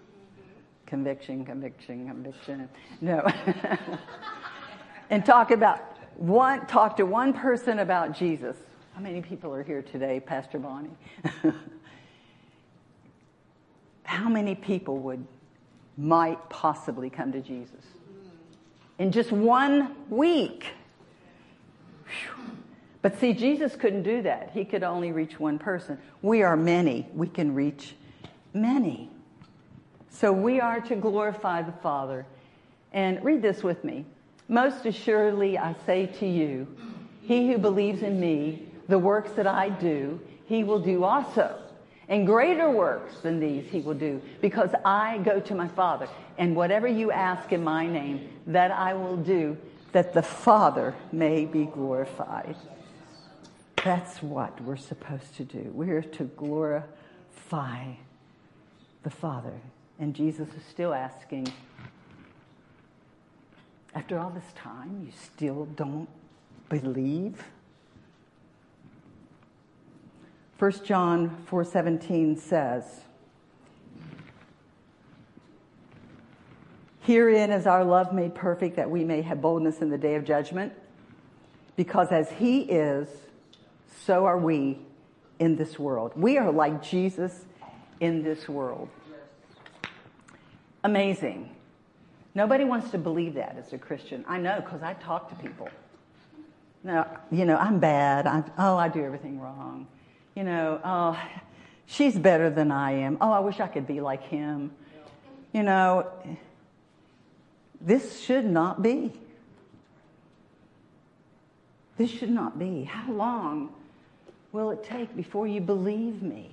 Conviction, 0.86 1.44
conviction, 1.44 2.08
conviction. 2.08 2.68
No. 3.00 3.26
and 5.10 5.24
talk 5.24 5.50
about 5.50 5.80
one 6.16 6.66
talk 6.66 6.96
to 6.96 7.06
one 7.06 7.32
person 7.32 7.78
about 7.78 8.16
Jesus. 8.16 8.56
How 8.94 9.00
many 9.00 9.22
people 9.22 9.54
are 9.54 9.62
here 9.62 9.82
today, 9.82 10.20
Pastor 10.20 10.58
Bonnie? 10.58 10.90
how 14.02 14.28
many 14.28 14.54
people 14.54 14.98
would 14.98 15.24
might 15.96 16.48
possibly 16.48 17.10
come 17.10 17.30
to 17.32 17.40
Jesus 17.40 17.84
in 18.98 19.12
just 19.12 19.32
one 19.32 19.96
week. 20.10 20.66
Whew. 22.04 22.56
But 23.02 23.18
see, 23.18 23.32
Jesus 23.32 23.76
couldn't 23.76 24.02
do 24.02 24.22
that. 24.22 24.50
He 24.52 24.64
could 24.64 24.82
only 24.82 25.12
reach 25.12 25.40
one 25.40 25.58
person. 25.58 25.98
We 26.22 26.42
are 26.42 26.56
many. 26.56 27.08
We 27.14 27.28
can 27.28 27.54
reach 27.54 27.94
many. 28.52 29.10
So 30.10 30.32
we 30.32 30.60
are 30.60 30.80
to 30.82 30.96
glorify 30.96 31.62
the 31.62 31.72
Father. 31.72 32.26
And 32.92 33.24
read 33.24 33.40
this 33.40 33.62
with 33.62 33.84
me. 33.84 34.04
Most 34.48 34.84
assuredly, 34.84 35.56
I 35.56 35.74
say 35.86 36.06
to 36.06 36.26
you, 36.26 36.66
he 37.22 37.50
who 37.50 37.58
believes 37.58 38.02
in 38.02 38.18
me, 38.18 38.66
the 38.88 38.98
works 38.98 39.30
that 39.32 39.46
I 39.46 39.68
do, 39.68 40.20
he 40.46 40.64
will 40.64 40.80
do 40.80 41.04
also. 41.04 41.56
And 42.08 42.26
greater 42.26 42.68
works 42.68 43.20
than 43.20 43.38
these 43.38 43.70
he 43.70 43.80
will 43.80 43.94
do, 43.94 44.20
because 44.40 44.70
I 44.84 45.18
go 45.18 45.38
to 45.38 45.54
my 45.54 45.68
Father. 45.68 46.08
And 46.38 46.56
whatever 46.56 46.88
you 46.88 47.12
ask 47.12 47.52
in 47.52 47.62
my 47.62 47.86
name, 47.86 48.28
that 48.48 48.72
I 48.72 48.94
will 48.94 49.16
do, 49.16 49.56
that 49.92 50.12
the 50.12 50.22
Father 50.22 50.94
may 51.12 51.44
be 51.44 51.66
glorified. 51.66 52.56
That's 53.84 54.22
what 54.22 54.60
we're 54.60 54.76
supposed 54.76 55.36
to 55.36 55.44
do. 55.44 55.70
We're 55.72 56.02
to 56.02 56.24
glorify 56.24 57.84
the 59.02 59.10
Father. 59.10 59.58
And 59.98 60.14
Jesus 60.14 60.48
is 60.48 60.62
still 60.68 60.92
asking, 60.92 61.50
after 63.94 64.18
all 64.18 64.30
this 64.30 64.52
time, 64.54 65.02
you 65.06 65.12
still 65.12 65.64
don't 65.76 66.08
believe? 66.68 67.42
1 70.58 70.72
John 70.84 71.44
4:17 71.50 72.38
says, 72.38 72.84
Herein 77.00 77.50
is 77.50 77.66
our 77.66 77.82
love 77.82 78.12
made 78.12 78.34
perfect 78.34 78.76
that 78.76 78.90
we 78.90 79.04
may 79.04 79.22
have 79.22 79.40
boldness 79.40 79.80
in 79.80 79.88
the 79.88 79.96
day 79.96 80.16
of 80.16 80.24
judgment, 80.24 80.74
because 81.76 82.12
as 82.12 82.30
he 82.32 82.60
is, 82.60 83.08
so 84.06 84.26
are 84.26 84.38
we 84.38 84.78
in 85.38 85.56
this 85.56 85.78
world. 85.78 86.12
We 86.16 86.38
are 86.38 86.50
like 86.50 86.82
Jesus 86.82 87.44
in 88.00 88.22
this 88.22 88.48
world. 88.48 88.88
Amazing. 90.84 91.54
Nobody 92.34 92.64
wants 92.64 92.90
to 92.90 92.98
believe 92.98 93.34
that 93.34 93.56
as 93.58 93.72
a 93.72 93.78
Christian. 93.78 94.24
I 94.28 94.38
know 94.38 94.60
because 94.60 94.82
I 94.82 94.94
talk 94.94 95.28
to 95.30 95.34
people. 95.36 95.68
Now, 96.82 97.18
you 97.30 97.44
know, 97.44 97.56
I'm 97.56 97.78
bad. 97.78 98.26
I'm, 98.26 98.44
oh, 98.56 98.76
I 98.76 98.88
do 98.88 99.04
everything 99.04 99.40
wrong 99.40 99.86
you 100.34 100.44
know, 100.44 100.80
oh, 100.84 101.18
she's 101.86 102.18
better 102.18 102.50
than 102.50 102.70
I 102.70 102.92
am. 102.92 103.18
Oh, 103.20 103.30
I 103.30 103.40
wish 103.40 103.60
I 103.60 103.66
could 103.66 103.86
be 103.86 104.00
like 104.00 104.22
him. 104.22 104.72
You 105.52 105.62
know, 105.62 106.10
this 107.80 108.20
should 108.20 108.44
not 108.44 108.82
be. 108.82 109.12
This 111.96 112.10
should 112.10 112.30
not 112.30 112.58
be. 112.58 112.84
How 112.84 113.12
long 113.12 113.74
will 114.52 114.70
it 114.70 114.82
take 114.84 115.14
before 115.16 115.46
you 115.46 115.60
believe 115.60 116.22
me? 116.22 116.50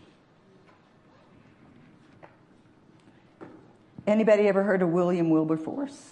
Anybody 4.06 4.48
ever 4.48 4.64
heard 4.64 4.82
of 4.82 4.90
William 4.90 5.30
Wilberforce? 5.30 6.12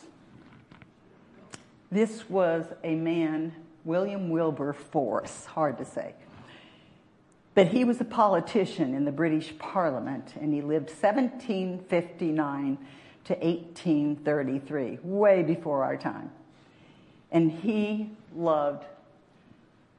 This 1.91 2.29
was 2.29 2.65
a 2.83 2.95
man, 2.95 3.53
William 3.85 4.29
Wilberforce, 4.29 5.45
hard 5.45 5.77
to 5.77 5.85
say. 5.85 6.13
But 7.53 7.69
he 7.69 7.85
was 7.85 8.01
a 8.01 8.05
politician 8.05 8.93
in 8.93 9.05
the 9.05 9.13
British 9.13 9.57
Parliament 9.57 10.33
and 10.39 10.53
he 10.53 10.61
lived 10.61 10.89
1759 10.89 12.77
to 13.23 13.33
1833, 13.33 14.99
way 15.01 15.41
before 15.41 15.83
our 15.83 15.95
time. 15.95 16.31
And 17.31 17.51
he 17.51 18.11
loved 18.35 18.85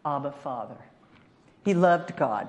Abba 0.04 0.32
Father. 0.32 0.76
He 1.66 1.74
loved 1.74 2.16
God. 2.16 2.48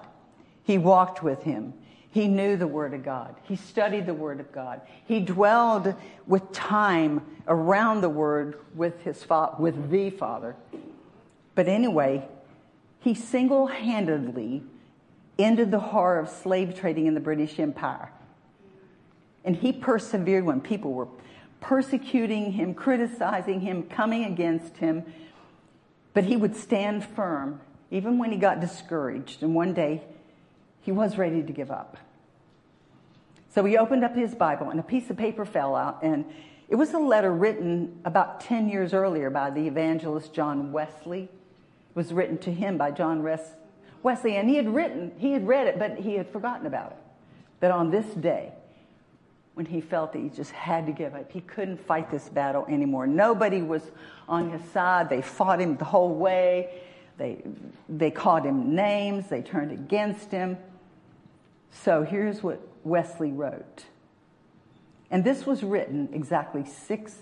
He 0.63 0.77
walked 0.77 1.23
with 1.23 1.41
him. 1.41 1.73
He 2.11 2.27
knew 2.27 2.55
the 2.55 2.67
Word 2.67 2.93
of 2.93 3.03
God. 3.03 3.35
He 3.43 3.55
studied 3.55 4.05
the 4.05 4.13
Word 4.13 4.39
of 4.39 4.51
God. 4.51 4.81
He 5.07 5.19
dwelled 5.19 5.95
with 6.27 6.51
time 6.51 7.25
around 7.47 8.01
the 8.01 8.09
Word 8.09 8.59
with 8.75 9.01
his 9.01 9.23
fa- 9.23 9.55
with 9.57 9.89
the 9.89 10.11
Father. 10.11 10.55
But 11.55 11.67
anyway, 11.67 12.27
he 12.99 13.15
single-handedly 13.15 14.61
ended 15.39 15.71
the 15.71 15.79
horror 15.79 16.19
of 16.19 16.29
slave 16.29 16.75
trading 16.75 17.07
in 17.07 17.15
the 17.15 17.19
British 17.19 17.59
Empire. 17.59 18.11
And 19.43 19.55
he 19.55 19.73
persevered 19.73 20.45
when 20.45 20.61
people 20.61 20.93
were 20.93 21.07
persecuting 21.59 22.51
him, 22.51 22.75
criticizing 22.75 23.61
him, 23.61 23.81
coming 23.81 24.25
against 24.25 24.77
him. 24.77 25.05
But 26.13 26.25
he 26.25 26.37
would 26.37 26.55
stand 26.55 27.03
firm, 27.03 27.61
even 27.91 28.17
when 28.17 28.31
he 28.31 28.37
got 28.37 28.59
discouraged. 28.59 29.43
And 29.43 29.55
one 29.55 29.73
day, 29.73 30.03
he 30.81 30.91
was 30.91 31.17
ready 31.17 31.43
to 31.43 31.53
give 31.53 31.71
up. 31.71 31.97
So 33.49 33.65
he 33.65 33.77
opened 33.77 34.03
up 34.03 34.15
his 34.15 34.35
Bible, 34.35 34.69
and 34.69 34.79
a 34.79 34.83
piece 34.83 35.09
of 35.09 35.17
paper 35.17 35.43
fell 35.43 35.75
out, 35.75 35.99
and 36.03 36.25
it 36.69 36.75
was 36.75 36.93
a 36.93 36.99
letter 36.99 37.33
written 37.33 37.99
about 38.05 38.41
10 38.41 38.69
years 38.69 38.93
earlier 38.93 39.29
by 39.29 39.49
the 39.49 39.67
evangelist 39.67 40.33
John 40.33 40.71
Wesley. 40.71 41.23
It 41.23 41.95
was 41.95 42.13
written 42.13 42.37
to 42.39 42.51
him 42.51 42.77
by 42.77 42.91
John 42.91 43.23
Wesley, 43.23 44.35
and 44.35 44.49
he 44.49 44.57
had 44.57 44.67
written, 44.67 45.11
he 45.17 45.31
had 45.31 45.47
read 45.47 45.67
it, 45.67 45.79
but 45.79 45.97
he 45.97 46.15
had 46.15 46.29
forgotten 46.29 46.67
about 46.67 46.91
it. 46.91 46.97
That 47.61 47.71
on 47.71 47.89
this 47.89 48.05
day, 48.05 48.51
when 49.55 49.65
he 49.65 49.81
felt 49.81 50.13
that 50.13 50.19
he 50.19 50.29
just 50.29 50.51
had 50.51 50.85
to 50.85 50.91
give 50.91 51.15
up, 51.15 51.31
he 51.31 51.41
couldn't 51.41 51.79
fight 51.87 52.11
this 52.11 52.29
battle 52.29 52.65
anymore. 52.69 53.07
Nobody 53.07 53.63
was 53.63 53.81
on 54.29 54.51
his 54.51 54.61
side. 54.71 55.09
They 55.09 55.23
fought 55.23 55.59
him 55.59 55.77
the 55.77 55.85
whole 55.85 56.13
way. 56.13 56.81
They, 57.17 57.41
they 57.89 58.11
called 58.11 58.45
him 58.45 58.75
names. 58.75 59.27
They 59.27 59.41
turned 59.41 59.71
against 59.71 60.31
him. 60.31 60.57
So 61.71 62.03
here's 62.03 62.43
what 62.43 62.61
Wesley 62.83 63.31
wrote. 63.31 63.85
And 65.09 65.23
this 65.23 65.45
was 65.45 65.63
written 65.63 66.09
exactly 66.13 66.65
six 66.65 67.15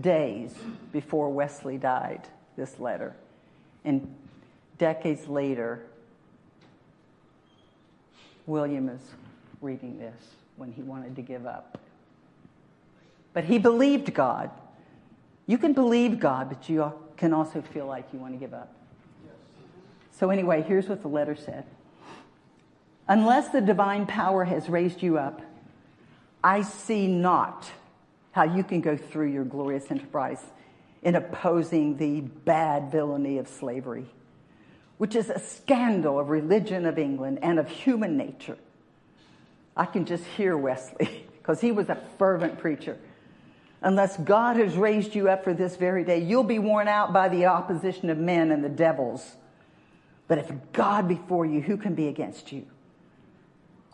days 0.00 0.54
before 0.92 1.30
Wesley 1.30 1.76
died, 1.76 2.28
this 2.56 2.78
letter. 2.78 3.14
And 3.84 4.14
decades 4.78 5.26
later, 5.28 5.84
William 8.46 8.88
is 8.88 9.00
reading 9.60 9.98
this 9.98 10.20
when 10.56 10.72
he 10.72 10.82
wanted 10.82 11.16
to 11.16 11.22
give 11.22 11.46
up. 11.46 11.78
But 13.32 13.44
he 13.44 13.58
believed 13.58 14.12
God. 14.14 14.50
You 15.46 15.58
can 15.58 15.72
believe 15.72 16.20
God, 16.20 16.48
but 16.48 16.68
you 16.68 16.92
can 17.16 17.32
also 17.32 17.62
feel 17.62 17.86
like 17.86 18.06
you 18.12 18.18
want 18.18 18.34
to 18.34 18.38
give 18.38 18.54
up. 18.54 18.74
So, 20.22 20.30
anyway, 20.30 20.62
here's 20.62 20.88
what 20.88 21.02
the 21.02 21.08
letter 21.08 21.34
said 21.34 21.64
Unless 23.08 23.48
the 23.48 23.60
divine 23.60 24.06
power 24.06 24.44
has 24.44 24.68
raised 24.68 25.02
you 25.02 25.18
up, 25.18 25.42
I 26.44 26.62
see 26.62 27.08
not 27.08 27.68
how 28.30 28.44
you 28.44 28.62
can 28.62 28.82
go 28.82 28.96
through 28.96 29.32
your 29.32 29.42
glorious 29.44 29.90
enterprise 29.90 30.40
in 31.02 31.16
opposing 31.16 31.96
the 31.96 32.20
bad 32.20 32.92
villainy 32.92 33.38
of 33.38 33.48
slavery 33.48 34.06
which 34.98 35.16
is 35.16 35.28
a 35.28 35.40
scandal 35.40 36.20
of 36.20 36.28
religion 36.28 36.86
of 36.86 36.96
England 37.00 37.40
and 37.42 37.58
of 37.58 37.68
human 37.68 38.16
nature. 38.16 38.56
I 39.76 39.86
can 39.86 40.06
just 40.06 40.24
hear 40.24 40.56
Wesley 40.56 41.26
because 41.38 41.60
he 41.60 41.72
was 41.72 41.88
a 41.88 42.00
fervent 42.16 42.60
preacher. 42.60 42.96
Unless 43.80 44.18
God 44.18 44.54
has 44.58 44.76
raised 44.76 45.16
you 45.16 45.28
up 45.28 45.42
for 45.42 45.52
this 45.52 45.74
very 45.74 46.04
day, 46.04 46.20
you'll 46.22 46.44
be 46.44 46.60
worn 46.60 46.86
out 46.86 47.12
by 47.12 47.28
the 47.28 47.46
opposition 47.46 48.08
of 48.08 48.18
men 48.18 48.52
and 48.52 48.62
the 48.62 48.68
devils. 48.68 49.38
But 50.28 50.38
if 50.38 50.50
God 50.72 51.08
be 51.08 51.20
for 51.28 51.44
you, 51.44 51.60
who 51.60 51.76
can 51.76 51.94
be 51.94 52.08
against 52.08 52.52
you? 52.52 52.66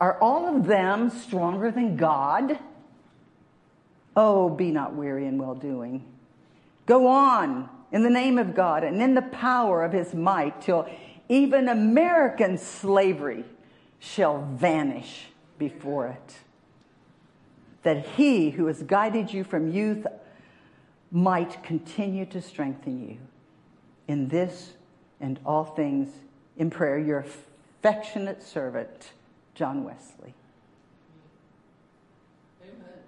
Are 0.00 0.18
all 0.20 0.56
of 0.56 0.66
them 0.66 1.10
stronger 1.10 1.70
than 1.70 1.96
God? 1.96 2.58
Oh, 4.16 4.48
be 4.48 4.70
not 4.70 4.94
weary 4.94 5.26
in 5.26 5.38
well 5.38 5.54
doing. 5.54 6.04
Go 6.86 7.06
on 7.06 7.68
in 7.92 8.02
the 8.02 8.10
name 8.10 8.38
of 8.38 8.54
God 8.54 8.84
and 8.84 9.02
in 9.02 9.14
the 9.14 9.22
power 9.22 9.84
of 9.84 9.92
his 9.92 10.14
might 10.14 10.60
till 10.60 10.88
even 11.28 11.68
American 11.68 12.56
slavery 12.58 13.44
shall 13.98 14.42
vanish 14.42 15.26
before 15.58 16.08
it. 16.08 16.36
That 17.82 18.06
he 18.06 18.50
who 18.50 18.66
has 18.66 18.82
guided 18.82 19.32
you 19.32 19.44
from 19.44 19.70
youth 19.70 20.06
might 21.10 21.62
continue 21.62 22.26
to 22.26 22.40
strengthen 22.40 23.08
you 23.08 23.18
in 24.06 24.28
this 24.28 24.72
and 25.20 25.38
all 25.44 25.64
things 25.64 26.08
in 26.56 26.70
prayer. 26.70 26.98
Your 26.98 27.18
affectionate 27.18 28.42
servant, 28.42 29.12
John 29.54 29.84
Wesley. 29.84 30.34
Amen. 32.62 32.98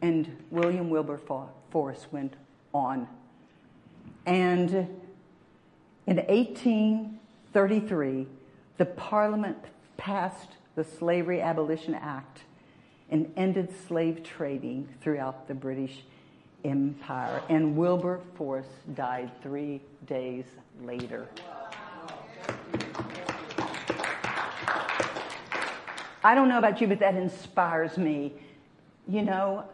And 0.00 0.36
William 0.50 0.90
Wilberforce 0.90 2.06
went 2.10 2.34
on 2.72 3.06
and 4.26 4.88
in 6.06 6.16
1833, 6.16 8.26
the 8.78 8.84
Parliament 8.84 9.58
passed 9.96 10.50
the 10.74 10.84
Slavery 10.84 11.40
Abolition 11.40 11.94
Act. 11.94 12.42
and 13.10 13.32
ended 13.36 13.68
slave 13.86 14.22
trading 14.22 14.88
throughout 15.02 15.46
the 15.46 15.54
British 15.54 16.02
Empire. 16.64 17.42
And 17.50 17.76
Wilberforce 17.76 18.64
died 18.94 19.30
three 19.42 19.82
days 20.06 20.46
later. 20.86 21.28
I 26.24 26.34
don't 26.34 26.48
know 26.48 26.58
about 26.58 26.80
you, 26.80 26.86
but 26.86 27.00
that 27.00 27.14
inspires 27.14 27.96
me. 27.98 28.32
You 29.08 29.22
know, 29.22 29.64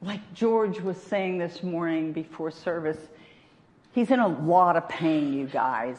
like 0.00 0.20
George 0.34 0.80
was 0.80 0.96
saying 0.96 1.38
this 1.38 1.62
morning 1.62 2.12
before 2.12 2.50
service, 2.50 2.98
he's 3.92 4.10
in 4.10 4.18
a 4.18 4.28
lot 4.28 4.76
of 4.76 4.88
pain, 4.88 5.32
you 5.32 5.46
guys. 5.46 5.98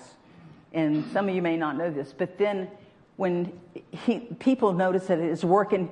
And 0.73 1.05
some 1.11 1.29
of 1.29 1.35
you 1.35 1.41
may 1.41 1.55
not 1.55 1.77
know 1.77 1.91
this, 1.91 2.13
but 2.17 2.37
then 2.37 2.67
when 3.15 3.53
he, 3.91 4.19
people 4.19 4.73
notice 4.73 5.05
that 5.07 5.19
it 5.19 5.29
is 5.29 5.45
working, 5.45 5.89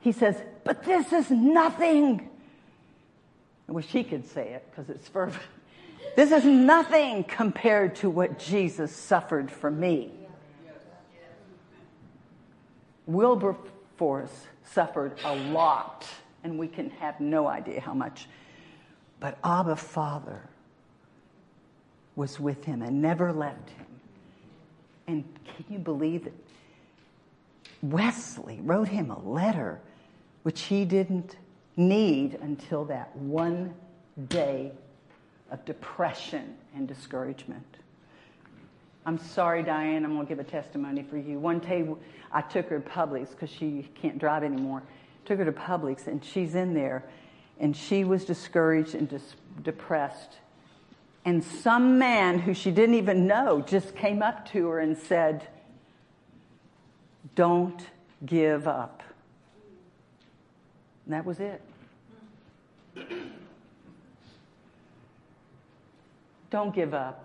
he 0.00 0.12
says, 0.12 0.36
But 0.64 0.84
this 0.84 1.12
is 1.12 1.30
nothing. 1.30 2.28
I 3.68 3.72
wish 3.72 3.86
he 3.86 4.04
could 4.04 4.26
say 4.26 4.50
it 4.50 4.66
because 4.70 4.88
it's 4.90 5.08
fervent. 5.12 5.42
This 6.14 6.30
is 6.30 6.44
nothing 6.44 7.24
compared 7.24 7.96
to 7.96 8.10
what 8.10 8.38
Jesus 8.38 8.94
suffered 8.94 9.50
for 9.50 9.70
me. 9.70 10.10
Wilberforce 13.06 14.46
suffered 14.64 15.18
a 15.24 15.34
lot, 15.34 16.06
and 16.44 16.58
we 16.58 16.68
can 16.68 16.90
have 16.90 17.18
no 17.20 17.46
idea 17.46 17.80
how 17.80 17.94
much. 17.94 18.28
But 19.20 19.38
Abba 19.42 19.76
Father 19.76 20.42
was 22.14 22.38
with 22.38 22.64
him 22.64 22.82
and 22.82 23.00
never 23.00 23.32
left 23.32 23.70
him. 23.70 23.86
And 25.06 25.24
can 25.44 25.64
you 25.68 25.78
believe 25.78 26.24
that 26.24 26.34
Wesley 27.82 28.60
wrote 28.62 28.88
him 28.88 29.10
a 29.10 29.18
letter 29.18 29.80
which 30.42 30.62
he 30.62 30.84
didn't 30.84 31.36
need 31.76 32.38
until 32.42 32.84
that 32.84 33.14
one 33.16 33.74
day 34.28 34.72
of 35.52 35.64
depression 35.64 36.56
and 36.74 36.88
discouragement? 36.88 37.76
I'm 39.04 39.18
sorry, 39.18 39.62
Diane, 39.62 40.04
I'm 40.04 40.14
going 40.14 40.26
to 40.26 40.28
give 40.28 40.38
a 40.38 40.48
testimony 40.48 41.02
for 41.02 41.18
you. 41.18 41.38
One 41.38 41.58
day 41.58 41.86
I 42.32 42.40
took 42.40 42.68
her 42.68 42.80
to 42.80 42.88
Publix 42.88 43.30
because 43.30 43.50
she 43.50 43.88
can't 44.00 44.18
drive 44.18 44.44
anymore. 44.44 44.82
Took 45.24 45.38
her 45.38 45.44
to 45.44 45.52
Publix 45.52 46.06
and 46.06 46.24
she's 46.24 46.54
in 46.54 46.72
there 46.72 47.04
and 47.60 47.76
she 47.76 48.04
was 48.04 48.24
discouraged 48.24 48.94
and 48.94 49.08
dis- 49.08 49.34
depressed. 49.62 50.38
And 51.24 51.42
some 51.42 51.98
man 51.98 52.38
who 52.38 52.54
she 52.54 52.70
didn't 52.70 52.96
even 52.96 53.26
know 53.26 53.60
just 53.60 53.94
came 53.94 54.22
up 54.22 54.48
to 54.50 54.68
her 54.68 54.80
and 54.80 54.96
said, 54.96 55.46
Don't 57.34 57.80
give 58.24 58.66
up. 58.66 59.02
And 61.06 61.14
that 61.14 61.24
was 61.24 61.38
it. 61.40 61.60
Don't 66.52 66.74
give 66.74 66.92
up. 66.92 67.24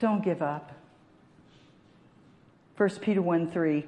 Don't 0.00 0.22
give 0.22 0.42
up. 0.42 0.70
1 2.76 2.90
Peter 3.00 3.22
1 3.22 3.50
3. 3.50 3.86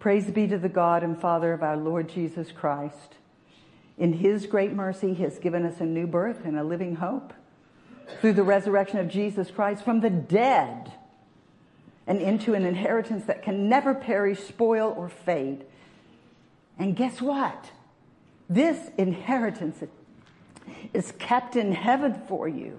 Praise 0.00 0.28
be 0.32 0.48
to 0.48 0.58
the 0.58 0.68
God 0.68 1.04
and 1.04 1.16
Father 1.16 1.52
of 1.52 1.62
our 1.62 1.76
Lord 1.76 2.08
Jesus 2.08 2.50
Christ. 2.50 3.14
In 3.96 4.14
his 4.14 4.44
great 4.46 4.72
mercy, 4.72 5.14
he 5.14 5.22
has 5.22 5.38
given 5.38 5.64
us 5.64 5.80
a 5.80 5.84
new 5.84 6.08
birth 6.08 6.44
and 6.44 6.58
a 6.58 6.64
living 6.64 6.96
hope 6.96 7.32
through 8.20 8.32
the 8.32 8.42
resurrection 8.42 8.98
of 8.98 9.08
Jesus 9.08 9.48
Christ 9.48 9.84
from 9.84 10.00
the 10.00 10.10
dead 10.10 10.92
and 12.08 12.20
into 12.20 12.54
an 12.54 12.64
inheritance 12.64 13.24
that 13.26 13.44
can 13.44 13.68
never 13.68 13.94
perish, 13.94 14.40
spoil, 14.40 14.92
or 14.96 15.08
fade. 15.08 15.64
And 16.76 16.96
guess 16.96 17.22
what? 17.22 17.70
This 18.50 18.90
inheritance 18.98 19.80
is 20.92 21.12
kept 21.18 21.56
in 21.56 21.72
heaven 21.72 22.14
for 22.28 22.48
you 22.48 22.78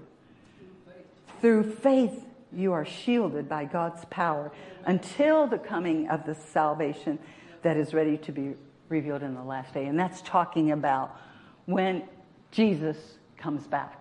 through 1.40 1.72
faith 1.72 2.24
you 2.52 2.72
are 2.72 2.84
shielded 2.84 3.48
by 3.48 3.64
God's 3.64 4.04
power 4.06 4.50
until 4.86 5.46
the 5.46 5.58
coming 5.58 6.08
of 6.08 6.24
the 6.24 6.34
salvation 6.34 7.18
that 7.62 7.76
is 7.76 7.92
ready 7.92 8.16
to 8.18 8.32
be 8.32 8.54
revealed 8.88 9.22
in 9.22 9.34
the 9.34 9.42
last 9.42 9.74
day. 9.74 9.86
And 9.86 9.98
that's 9.98 10.22
talking 10.22 10.70
about 10.70 11.18
when 11.66 12.04
Jesus 12.50 12.96
comes 13.36 13.66
back. 13.66 13.94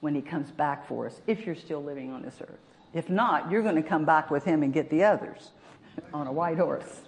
When 0.00 0.14
he 0.14 0.20
comes 0.20 0.50
back 0.50 0.86
for 0.86 1.06
us, 1.06 1.18
if 1.26 1.46
you're 1.46 1.54
still 1.54 1.82
living 1.82 2.12
on 2.12 2.22
this 2.22 2.36
earth. 2.42 2.58
If 2.92 3.08
not, 3.08 3.50
you're 3.50 3.62
going 3.62 3.76
to 3.76 3.82
come 3.82 4.04
back 4.04 4.30
with 4.30 4.44
him 4.44 4.62
and 4.62 4.72
get 4.72 4.90
the 4.90 5.04
others 5.04 5.50
on 6.12 6.26
a 6.26 6.32
white 6.32 6.58
horse. 6.58 7.00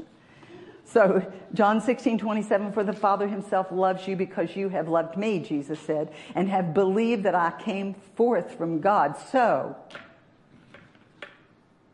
So, 0.89 1.33
John 1.53 1.81
16, 1.81 2.19
27, 2.19 2.73
for 2.73 2.85
the 2.85 2.93
Father 2.93 3.27
himself 3.27 3.73
loves 3.73 4.07
you 4.07 4.15
because 4.15 4.55
you 4.55 4.69
have 4.69 4.89
loved 4.89 5.17
me, 5.17 5.41
Jesus 5.41 5.81
said, 5.81 6.13
and 6.37 6.49
have 6.49 6.75
believed 6.75 7.25
that 7.25 7.35
I 7.35 7.53
came 7.61 7.95
forth 8.15 8.57
from 8.57 8.81
God. 8.81 9.17
So, 9.33 9.77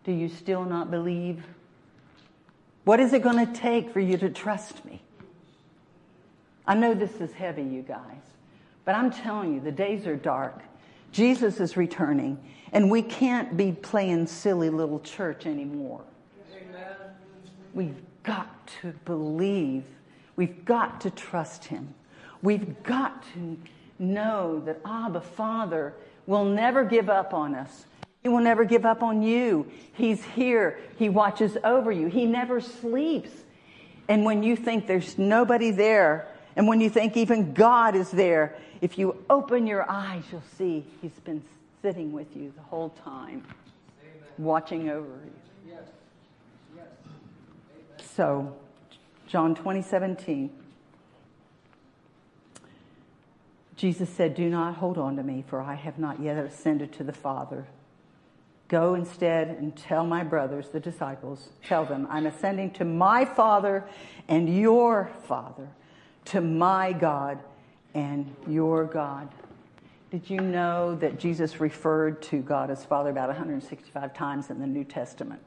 do 0.04 0.12
you 0.12 0.28
still 0.28 0.64
not 0.64 0.90
believe? 0.90 1.42
What 2.84 3.00
is 3.00 3.14
it 3.14 3.22
going 3.22 3.46
to 3.46 3.50
take 3.52 3.90
for 3.90 4.00
you 4.00 4.18
to 4.18 4.28
trust 4.28 4.84
me? 4.84 5.00
I 6.66 6.74
know 6.74 6.92
this 6.92 7.14
is 7.14 7.32
heavy, 7.32 7.62
you 7.62 7.80
guys, 7.80 8.20
but 8.84 8.94
I'm 8.94 9.10
telling 9.10 9.54
you, 9.54 9.60
the 9.60 9.72
days 9.72 10.06
are 10.06 10.16
dark. 10.16 10.60
Jesus 11.12 11.60
is 11.60 11.78
returning, 11.78 12.38
and 12.72 12.90
we 12.90 13.00
can't 13.00 13.56
be 13.56 13.72
playing 13.72 14.26
silly 14.26 14.68
little 14.68 15.00
church 15.00 15.46
anymore. 15.46 16.04
Amen. 16.54 16.96
We've 17.72 17.96
got 18.22 18.66
to 18.80 18.92
believe. 19.04 19.84
We've 20.36 20.64
got 20.64 21.00
to 21.02 21.10
trust 21.10 21.66
Him. 21.66 21.94
We've 22.42 22.82
got 22.82 23.24
to 23.34 23.58
know 23.98 24.62
that 24.66 24.80
Abba, 24.84 25.20
Father, 25.20 25.94
will 26.26 26.44
never 26.44 26.84
give 26.84 27.08
up 27.08 27.34
on 27.34 27.54
us. 27.54 27.86
He 28.22 28.28
will 28.28 28.40
never 28.40 28.64
give 28.64 28.86
up 28.86 29.02
on 29.02 29.22
you. 29.22 29.70
He's 29.92 30.22
here. 30.24 30.78
He 30.96 31.08
watches 31.08 31.56
over 31.64 31.90
you. 31.90 32.06
He 32.06 32.24
never 32.24 32.60
sleeps. 32.60 33.30
And 34.08 34.24
when 34.24 34.42
you 34.42 34.56
think 34.56 34.86
there's 34.86 35.18
nobody 35.18 35.70
there, 35.70 36.28
and 36.56 36.68
when 36.68 36.80
you 36.80 36.90
think 36.90 37.16
even 37.16 37.52
God 37.52 37.96
is 37.96 38.10
there, 38.10 38.56
if 38.80 38.98
you 38.98 39.24
open 39.30 39.66
your 39.66 39.88
eyes, 39.90 40.22
you'll 40.30 40.42
see 40.56 40.84
He's 41.00 41.18
been 41.24 41.42
sitting 41.82 42.12
with 42.12 42.36
you 42.36 42.52
the 42.54 42.62
whole 42.62 42.90
time, 43.04 43.44
Amen. 44.00 44.22
watching 44.38 44.90
over 44.90 45.08
you. 45.08 45.41
So, 48.22 48.54
John 49.26 49.56
20, 49.56 49.82
17. 49.82 50.50
Jesus 53.74 54.08
said, 54.10 54.36
Do 54.36 54.48
not 54.48 54.76
hold 54.76 54.96
on 54.96 55.16
to 55.16 55.24
me, 55.24 55.42
for 55.44 55.60
I 55.60 55.74
have 55.74 55.98
not 55.98 56.22
yet 56.22 56.36
ascended 56.36 56.92
to 56.92 57.02
the 57.02 57.12
Father. 57.12 57.66
Go 58.68 58.94
instead 58.94 59.48
and 59.48 59.76
tell 59.76 60.06
my 60.06 60.22
brothers, 60.22 60.68
the 60.68 60.78
disciples, 60.78 61.48
tell 61.66 61.84
them, 61.84 62.06
I'm 62.08 62.26
ascending 62.26 62.70
to 62.74 62.84
my 62.84 63.24
Father 63.24 63.84
and 64.28 64.48
your 64.56 65.10
Father, 65.24 65.66
to 66.26 66.40
my 66.40 66.92
God 66.92 67.40
and 67.92 68.36
your 68.46 68.84
God. 68.84 69.30
Did 70.12 70.30
you 70.30 70.38
know 70.38 70.94
that 70.94 71.18
Jesus 71.18 71.60
referred 71.60 72.22
to 72.22 72.40
God 72.40 72.70
as 72.70 72.84
Father 72.84 73.10
about 73.10 73.30
165 73.30 74.14
times 74.14 74.48
in 74.48 74.60
the 74.60 74.66
New 74.68 74.84
Testament? 74.84 75.42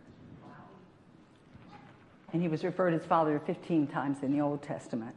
And 2.34 2.42
he 2.42 2.48
was 2.48 2.64
referred 2.64 2.94
as 2.94 3.06
Father 3.06 3.40
15 3.40 3.88
times 3.88 4.18
in 4.22 4.32
the 4.32 4.42
Old 4.42 4.62
Testament. 4.62 5.16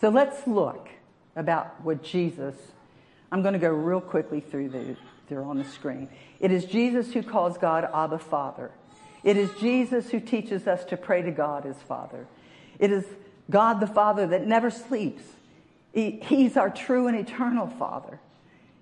So 0.00 0.08
let's 0.08 0.46
look 0.46 0.88
about 1.36 1.82
what 1.82 2.02
Jesus, 2.02 2.54
I'm 3.32 3.42
going 3.42 3.54
to 3.54 3.58
go 3.58 3.70
real 3.70 4.00
quickly 4.00 4.40
through 4.40 4.70
the, 4.70 4.96
they're 5.28 5.42
on 5.42 5.58
the 5.58 5.64
screen. 5.64 6.08
It 6.40 6.50
is 6.50 6.64
Jesus 6.64 7.12
who 7.12 7.22
calls 7.22 7.58
God 7.58 7.88
Abba 7.92 8.18
Father. 8.18 8.70
It 9.24 9.36
is 9.36 9.50
Jesus 9.60 10.10
who 10.10 10.20
teaches 10.20 10.66
us 10.66 10.84
to 10.86 10.96
pray 10.96 11.22
to 11.22 11.30
God 11.30 11.66
as 11.66 11.76
Father. 11.82 12.26
It 12.78 12.92
is 12.92 13.04
God 13.50 13.80
the 13.80 13.86
Father 13.86 14.26
that 14.28 14.46
never 14.46 14.70
sleeps. 14.70 15.22
He, 15.92 16.20
he's 16.22 16.56
our 16.56 16.70
true 16.70 17.08
and 17.08 17.16
eternal 17.16 17.66
Father. 17.66 18.20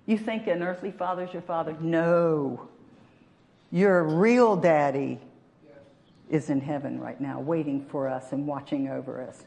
You 0.07 0.17
think 0.17 0.47
an 0.47 0.63
earthly 0.63 0.91
father 0.91 1.25
is 1.25 1.33
your 1.33 1.41
father? 1.41 1.75
No. 1.81 2.67
Your 3.71 4.03
real 4.03 4.55
daddy 4.55 5.19
is 6.29 6.49
in 6.49 6.61
heaven 6.61 6.99
right 6.99 7.19
now, 7.19 7.39
waiting 7.39 7.85
for 7.85 8.07
us 8.07 8.31
and 8.31 8.47
watching 8.47 8.89
over 8.89 9.21
us. 9.21 9.43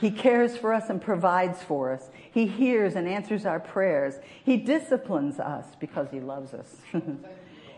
He 0.00 0.10
cares 0.10 0.56
for 0.56 0.72
us 0.72 0.90
and 0.90 1.00
provides 1.00 1.62
for 1.62 1.92
us. 1.92 2.10
He 2.30 2.46
hears 2.46 2.96
and 2.96 3.08
answers 3.08 3.46
our 3.46 3.60
prayers. 3.60 4.14
He 4.44 4.56
disciplines 4.56 5.40
us 5.40 5.64
because 5.80 6.10
he 6.10 6.20
loves 6.20 6.52
us. 6.52 6.76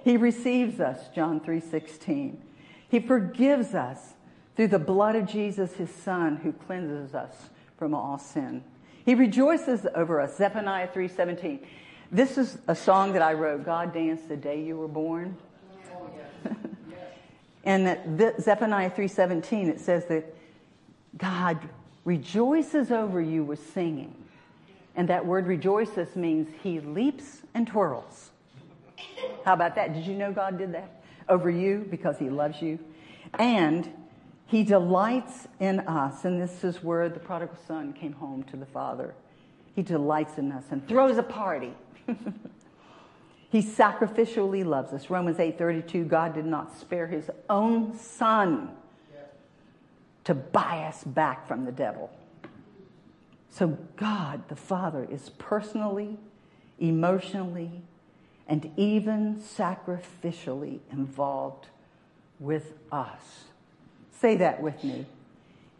he 0.04 0.16
receives 0.16 0.80
us, 0.80 1.08
John 1.14 1.40
3:16. 1.40 2.36
He 2.88 3.00
forgives 3.00 3.74
us 3.74 4.14
through 4.56 4.68
the 4.68 4.78
blood 4.78 5.14
of 5.14 5.26
Jesus 5.26 5.74
his 5.74 5.90
son 5.90 6.36
who 6.36 6.52
cleanses 6.52 7.14
us 7.14 7.50
from 7.76 7.94
all 7.94 8.18
sin. 8.18 8.64
He 9.04 9.14
rejoices 9.14 9.86
over 9.94 10.20
us, 10.20 10.36
Zephaniah 10.36 10.88
3:17. 10.88 11.60
This 12.10 12.36
is 12.38 12.58
a 12.66 12.74
song 12.74 13.12
that 13.12 13.22
I 13.22 13.34
wrote, 13.34 13.64
God 13.64 13.92
danced 13.92 14.28
the 14.28 14.36
day 14.36 14.62
you 14.62 14.76
were 14.76 14.88
born. 14.88 15.36
Oh, 15.94 16.10
And 17.68 17.86
at 17.86 18.40
Zephaniah 18.40 18.88
3:17 18.88 19.68
it 19.68 19.78
says 19.78 20.06
that 20.06 20.24
God 21.18 21.58
rejoices 22.06 22.90
over 22.90 23.20
you 23.20 23.44
with 23.44 23.72
singing. 23.74 24.14
And 24.96 25.06
that 25.10 25.26
word 25.26 25.46
rejoices 25.46 26.16
means 26.16 26.48
he 26.62 26.80
leaps 26.80 27.42
and 27.52 27.66
twirls. 27.66 28.30
How 29.44 29.52
about 29.52 29.74
that? 29.74 29.92
Did 29.92 30.06
you 30.06 30.14
know 30.14 30.32
God 30.32 30.56
did 30.56 30.72
that 30.72 31.02
over 31.28 31.50
you 31.50 31.86
because 31.90 32.18
he 32.18 32.30
loves 32.30 32.62
you? 32.62 32.78
And 33.38 33.92
he 34.46 34.64
delights 34.64 35.46
in 35.60 35.80
us. 35.80 36.24
And 36.24 36.40
this 36.40 36.64
is 36.64 36.82
where 36.82 37.10
the 37.10 37.20
prodigal 37.20 37.58
son 37.66 37.92
came 37.92 38.14
home 38.14 38.44
to 38.44 38.56
the 38.56 38.64
father. 38.64 39.14
He 39.74 39.82
delights 39.82 40.38
in 40.38 40.52
us 40.52 40.64
and 40.70 40.88
throws 40.88 41.18
a 41.18 41.22
party. 41.22 41.74
he 43.50 43.62
sacrificially 43.62 44.64
loves 44.64 44.92
us. 44.92 45.08
Romans 45.08 45.38
8:32 45.38 46.04
God 46.04 46.34
did 46.34 46.44
not 46.44 46.76
spare 46.76 47.06
his 47.06 47.30
own 47.48 47.96
son 47.96 48.76
to 50.24 50.34
buy 50.34 50.84
us 50.84 51.04
back 51.04 51.48
from 51.48 51.64
the 51.64 51.72
devil. 51.72 52.10
So 53.50 53.78
God 53.96 54.46
the 54.48 54.56
Father 54.56 55.06
is 55.10 55.30
personally, 55.38 56.18
emotionally, 56.78 57.82
and 58.46 58.70
even 58.76 59.36
sacrificially 59.36 60.80
involved 60.92 61.68
with 62.38 62.74
us. 62.92 63.44
Say 64.12 64.36
that 64.36 64.62
with 64.62 64.84
me. 64.84 65.06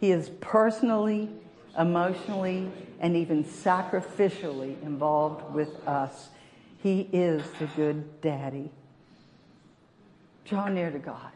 He 0.00 0.12
is 0.12 0.30
personally, 0.40 1.28
emotionally, 1.76 2.70
and 3.00 3.16
even 3.16 3.44
sacrificially 3.44 4.80
involved 4.82 5.54
with 5.54 5.86
us. 5.86 6.28
He 6.82 7.08
is 7.12 7.42
the 7.58 7.66
good 7.76 8.20
daddy. 8.20 8.70
Draw 10.44 10.68
near 10.68 10.90
to 10.90 10.98
God. 10.98 11.32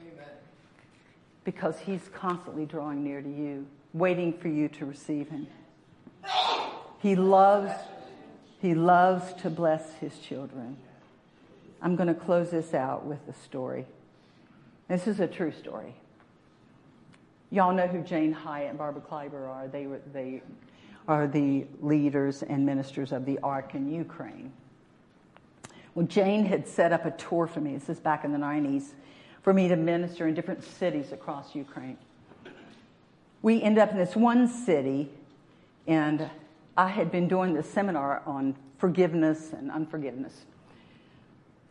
Amen. 0.00 0.26
Because 1.44 1.78
he's 1.78 2.08
constantly 2.12 2.66
drawing 2.66 3.04
near 3.04 3.22
to 3.22 3.28
you, 3.28 3.66
waiting 3.94 4.36
for 4.36 4.48
you 4.48 4.68
to 4.68 4.84
receive 4.84 5.28
him. 5.28 5.46
He 7.00 7.14
loves, 7.14 7.72
he 8.60 8.74
loves 8.74 9.32
to 9.42 9.50
bless 9.50 9.94
his 9.94 10.18
children. 10.18 10.76
I'm 11.80 11.94
going 11.94 12.08
to 12.08 12.14
close 12.14 12.50
this 12.50 12.74
out 12.74 13.04
with 13.04 13.20
a 13.28 13.34
story. 13.44 13.86
This 14.88 15.06
is 15.06 15.20
a 15.20 15.26
true 15.26 15.52
story. 15.52 15.94
Y'all 17.50 17.72
know 17.72 17.86
who 17.86 18.02
Jane 18.02 18.32
Hyatt 18.32 18.70
and 18.70 18.78
Barbara 18.78 19.02
Kleiber 19.02 19.48
are. 19.48 19.68
They, 19.68 19.86
were, 19.86 20.00
they 20.12 20.42
are 21.08 21.26
the 21.26 21.66
leaders 21.80 22.42
and 22.42 22.64
ministers 22.64 23.12
of 23.12 23.24
the 23.24 23.38
Ark 23.42 23.74
in 23.74 23.92
Ukraine. 23.92 24.52
Well, 25.94 26.06
Jane 26.06 26.44
had 26.44 26.68
set 26.68 26.92
up 26.92 27.06
a 27.06 27.10
tour 27.12 27.46
for 27.46 27.60
me, 27.60 27.74
this 27.74 27.88
is 27.88 28.00
back 28.00 28.24
in 28.24 28.32
the 28.32 28.38
90s, 28.38 28.92
for 29.42 29.52
me 29.52 29.68
to 29.68 29.76
minister 29.76 30.26
in 30.26 30.34
different 30.34 30.62
cities 30.62 31.12
across 31.12 31.54
Ukraine. 31.54 31.96
We 33.42 33.62
ended 33.62 33.82
up 33.82 33.92
in 33.92 33.96
this 33.96 34.16
one 34.16 34.48
city, 34.48 35.10
and 35.86 36.28
I 36.76 36.88
had 36.88 37.10
been 37.10 37.28
doing 37.28 37.54
this 37.54 37.70
seminar 37.70 38.22
on 38.26 38.56
forgiveness 38.78 39.52
and 39.52 39.70
unforgiveness. 39.70 40.44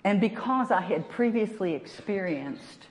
And 0.04 0.22
because 0.22 0.72
I 0.72 0.82
had 0.82 1.10
previously 1.10 1.74
experienced 1.74 2.88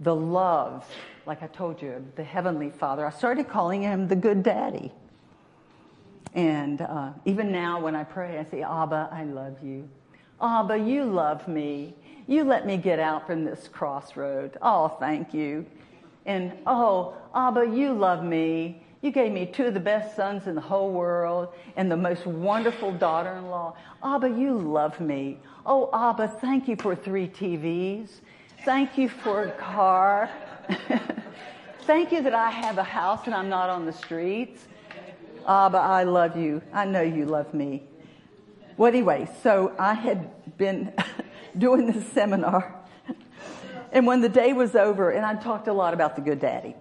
the 0.00 0.14
love 0.14 0.86
like 1.26 1.42
I 1.42 1.48
told 1.48 1.82
you, 1.82 2.04
the 2.14 2.24
Heavenly 2.24 2.70
Father. 2.70 3.04
I 3.04 3.10
started 3.10 3.48
calling 3.48 3.82
him 3.82 4.06
the 4.08 4.16
good 4.16 4.42
daddy. 4.42 4.92
And 6.36 6.82
uh, 6.82 7.12
even 7.24 7.50
now, 7.50 7.80
when 7.80 7.96
I 7.96 8.04
pray, 8.04 8.38
I 8.38 8.44
say, 8.44 8.62
Abba, 8.62 9.08
I 9.10 9.24
love 9.24 9.56
you. 9.64 9.88
Abba, 10.40 10.76
you 10.76 11.04
love 11.04 11.48
me. 11.48 11.94
You 12.26 12.44
let 12.44 12.66
me 12.66 12.76
get 12.76 12.98
out 12.98 13.26
from 13.26 13.44
this 13.44 13.68
crossroad. 13.72 14.58
Oh, 14.60 14.88
thank 15.00 15.32
you. 15.32 15.64
And 16.26 16.52
oh, 16.66 17.14
Abba, 17.34 17.66
you 17.66 17.94
love 17.94 18.22
me. 18.22 18.82
You 19.00 19.12
gave 19.12 19.32
me 19.32 19.46
two 19.46 19.64
of 19.64 19.74
the 19.74 19.80
best 19.80 20.14
sons 20.14 20.46
in 20.46 20.54
the 20.54 20.60
whole 20.60 20.92
world 20.92 21.54
and 21.76 21.90
the 21.90 21.96
most 21.96 22.26
wonderful 22.26 22.92
daughter 22.92 23.32
in 23.32 23.46
law. 23.46 23.74
Abba, 24.04 24.28
you 24.28 24.58
love 24.58 25.00
me. 25.00 25.38
Oh, 25.64 25.88
Abba, 25.94 26.28
thank 26.28 26.68
you 26.68 26.76
for 26.76 26.94
three 26.94 27.28
TVs. 27.28 28.10
Thank 28.64 28.98
you 28.98 29.08
for 29.08 29.44
a 29.44 29.52
car. 29.52 30.28
Thank 31.82 32.10
you 32.10 32.20
that 32.22 32.34
I 32.34 32.50
have 32.50 32.78
a 32.78 32.82
house 32.82 33.26
and 33.26 33.34
I'm 33.34 33.48
not 33.48 33.70
on 33.70 33.86
the 33.86 33.92
streets. 33.92 34.66
Ah, 35.48 35.66
Abba, 35.66 35.78
I 35.78 36.02
love 36.02 36.36
you. 36.36 36.60
I 36.72 36.84
know 36.86 37.02
you 37.02 37.24
love 37.24 37.54
me. 37.54 37.84
Well, 38.76 38.88
anyway, 38.88 39.28
so 39.44 39.72
I 39.78 39.94
had 39.94 40.56
been 40.58 40.92
doing 41.58 41.86
this 41.86 42.04
seminar. 42.08 42.74
And 43.92 44.08
when 44.08 44.22
the 44.22 44.28
day 44.28 44.52
was 44.52 44.74
over, 44.74 45.10
and 45.10 45.24
I 45.24 45.36
talked 45.36 45.68
a 45.68 45.72
lot 45.72 45.94
about 45.94 46.16
the 46.16 46.20
good 46.20 46.40
daddy. 46.40 46.74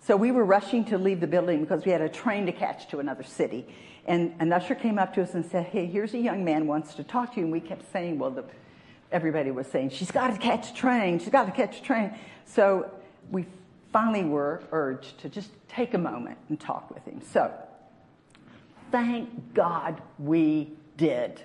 So 0.00 0.16
we 0.16 0.32
were 0.32 0.44
rushing 0.44 0.86
to 0.86 0.96
leave 0.96 1.20
the 1.20 1.26
building 1.26 1.60
because 1.60 1.84
we 1.84 1.92
had 1.92 2.00
a 2.00 2.08
train 2.08 2.46
to 2.46 2.52
catch 2.52 2.88
to 2.88 2.98
another 2.98 3.22
city. 3.22 3.66
And 4.06 4.34
an 4.40 4.54
usher 4.54 4.74
came 4.74 4.98
up 4.98 5.12
to 5.14 5.22
us 5.22 5.34
and 5.34 5.44
said, 5.44 5.66
Hey, 5.66 5.84
here's 5.84 6.14
a 6.14 6.18
young 6.18 6.44
man 6.44 6.66
wants 6.66 6.94
to 6.94 7.04
talk 7.04 7.34
to 7.34 7.40
you. 7.40 7.44
And 7.44 7.52
we 7.52 7.60
kept 7.60 7.92
saying, 7.92 8.18
Well, 8.18 8.30
the, 8.30 8.44
everybody 9.12 9.50
was 9.50 9.66
saying, 9.66 9.90
She's 9.90 10.10
got 10.10 10.32
to 10.32 10.38
catch 10.38 10.70
a 10.70 10.74
train. 10.74 11.18
She's 11.18 11.28
got 11.28 11.44
to 11.44 11.52
catch 11.52 11.78
a 11.78 11.82
train. 11.82 12.14
So 12.46 12.90
we 13.30 13.44
finally 13.92 14.24
were 14.24 14.62
urged 14.72 15.18
to 15.18 15.28
just 15.28 15.50
take 15.68 15.92
a 15.92 15.98
moment 15.98 16.38
and 16.48 16.58
talk 16.58 16.92
with 16.92 17.04
him. 17.04 17.20
So, 17.20 17.52
thank 18.92 19.54
God 19.54 20.00
we 20.18 20.70
did. 20.96 21.42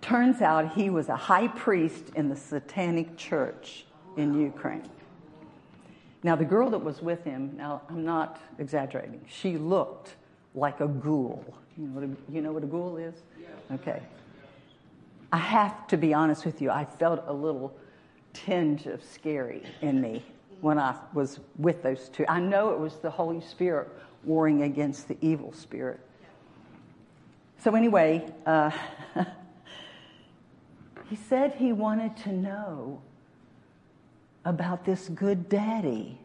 Turns 0.00 0.42
out 0.42 0.74
he 0.74 0.90
was 0.90 1.08
a 1.08 1.14
high 1.14 1.46
priest 1.46 2.10
in 2.16 2.28
the 2.28 2.34
Satanic 2.34 3.16
Church 3.16 3.84
in 4.16 4.40
Ukraine. 4.40 4.88
Now, 6.24 6.34
the 6.34 6.44
girl 6.44 6.70
that 6.70 6.78
was 6.78 7.02
with 7.02 7.22
him, 7.24 7.52
now 7.56 7.82
I'm 7.88 8.04
not 8.04 8.40
exaggerating, 8.58 9.24
she 9.28 9.58
looked 9.58 10.16
like 10.54 10.80
a 10.80 10.88
ghoul. 10.88 11.44
You 11.76 11.86
know 11.86 12.00
what 12.00 12.04
a, 12.04 12.32
you 12.32 12.42
know 12.42 12.52
what 12.52 12.64
a 12.64 12.66
ghoul 12.66 12.96
is? 12.96 13.14
Okay. 13.72 14.02
I 15.32 15.38
have 15.38 15.86
to 15.88 15.96
be 15.96 16.12
honest 16.12 16.44
with 16.44 16.60
you, 16.60 16.70
I 16.70 16.84
felt 16.84 17.22
a 17.26 17.32
little 17.32 17.74
tinge 18.32 18.86
of 18.86 19.02
scary 19.04 19.62
in 19.80 20.00
me 20.00 20.22
when 20.60 20.78
I 20.78 20.94
was 21.14 21.40
with 21.58 21.82
those 21.82 22.08
two. 22.08 22.24
I 22.28 22.38
know 22.40 22.70
it 22.70 22.78
was 22.78 22.96
the 22.96 23.10
Holy 23.10 23.40
Spirit 23.40 23.88
warring 24.24 24.62
against 24.62 25.08
the 25.08 25.16
evil 25.20 25.52
spirit. 25.52 26.00
So, 27.58 27.74
anyway, 27.74 28.32
uh, 28.44 28.70
he 31.08 31.16
said 31.16 31.54
he 31.54 31.72
wanted 31.72 32.16
to 32.18 32.32
know 32.32 33.00
about 34.44 34.84
this 34.84 35.08
good 35.08 35.48
daddy. 35.48 36.18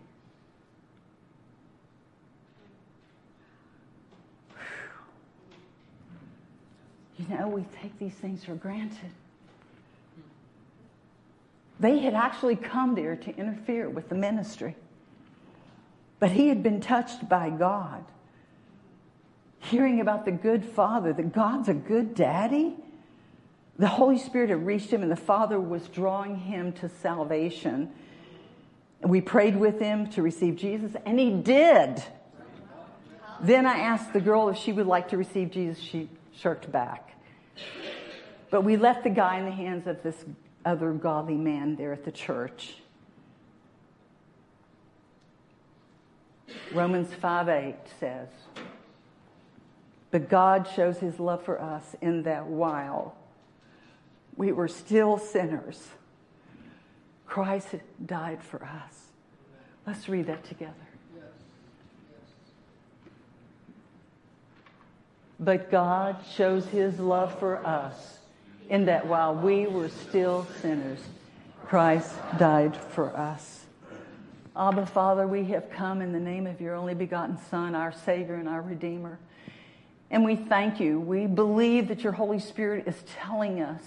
You 7.17 7.27
know, 7.35 7.47
we 7.47 7.65
take 7.81 7.97
these 7.99 8.13
things 8.13 8.43
for 8.43 8.55
granted. 8.55 9.11
They 11.79 11.99
had 11.99 12.13
actually 12.13 12.55
come 12.55 12.95
there 12.95 13.15
to 13.15 13.35
interfere 13.35 13.89
with 13.89 14.09
the 14.09 14.15
ministry. 14.15 14.75
But 16.19 16.31
he 16.31 16.49
had 16.49 16.63
been 16.63 16.81
touched 16.81 17.29
by 17.29 17.49
God. 17.49 18.03
Hearing 19.59 19.99
about 19.99 20.25
the 20.25 20.31
good 20.31 20.65
father, 20.65 21.13
that 21.13 21.33
God's 21.33 21.69
a 21.69 21.73
good 21.73 22.15
daddy. 22.15 22.75
The 23.77 23.87
Holy 23.87 24.17
Spirit 24.17 24.49
had 24.49 24.65
reached 24.65 24.89
him, 24.89 25.03
and 25.03 25.11
the 25.11 25.15
Father 25.15 25.59
was 25.59 25.87
drawing 25.87 26.37
him 26.37 26.73
to 26.73 26.89
salvation. 26.89 27.91
We 29.01 29.21
prayed 29.21 29.55
with 29.55 29.79
him 29.79 30.09
to 30.11 30.21
receive 30.21 30.55
Jesus, 30.55 30.93
and 31.05 31.19
he 31.19 31.31
did. 31.31 32.03
Then 33.39 33.67
I 33.67 33.77
asked 33.79 34.13
the 34.13 34.21
girl 34.21 34.49
if 34.49 34.57
she 34.57 34.73
would 34.73 34.87
like 34.87 35.09
to 35.09 35.17
receive 35.17 35.51
Jesus. 35.51 35.81
She 35.83 36.09
shirked 36.33 36.71
back. 36.71 37.13
But 38.49 38.63
we 38.63 38.77
left 38.77 39.03
the 39.03 39.09
guy 39.09 39.37
in 39.37 39.45
the 39.45 39.51
hands 39.51 39.85
of 39.85 40.01
this 40.01 40.25
other 40.65 40.91
godly 40.93 41.35
man 41.35 41.75
there 41.75 41.93
at 41.93 42.03
the 42.03 42.11
church. 42.11 42.75
Romans 46.73 47.13
5 47.13 47.49
8 47.49 47.75
says, 47.99 48.27
But 50.11 50.29
God 50.29 50.67
shows 50.75 50.99
his 50.99 51.19
love 51.19 51.43
for 51.43 51.61
us 51.61 51.95
in 52.01 52.23
that 52.23 52.45
while 52.47 53.15
we 54.35 54.51
were 54.51 54.67
still 54.67 55.17
sinners, 55.17 55.89
Christ 57.25 57.75
died 58.05 58.43
for 58.43 58.63
us. 58.63 59.07
Let's 59.85 60.07
read 60.07 60.27
that 60.27 60.43
together. 60.43 60.73
But 65.39 65.69
God 65.69 66.17
shows 66.33 66.65
his 66.67 66.99
love 66.99 67.37
for 67.39 67.65
us 67.65 68.19
in 68.69 68.85
that 68.85 69.05
while 69.05 69.35
we 69.35 69.67
were 69.67 69.89
still 69.89 70.47
sinners, 70.61 70.99
Christ 71.65 72.11
died 72.39 72.75
for 72.75 73.15
us. 73.15 73.66
Abba, 74.57 74.87
Father, 74.87 75.27
we 75.27 75.43
have 75.45 75.69
come 75.69 76.01
in 76.01 76.11
the 76.11 76.19
name 76.19 76.47
of 76.47 76.59
your 76.59 76.73
only 76.73 76.95
begotten 76.95 77.37
Son, 77.51 77.75
our 77.75 77.91
Savior 77.91 78.33
and 78.35 78.49
our 78.49 78.63
Redeemer. 78.63 79.19
And 80.09 80.25
we 80.25 80.35
thank 80.35 80.79
you. 80.79 80.99
We 80.99 81.27
believe 81.27 81.89
that 81.89 82.03
your 82.03 82.13
Holy 82.13 82.39
Spirit 82.39 82.87
is 82.87 82.95
telling 83.19 83.61
us 83.61 83.83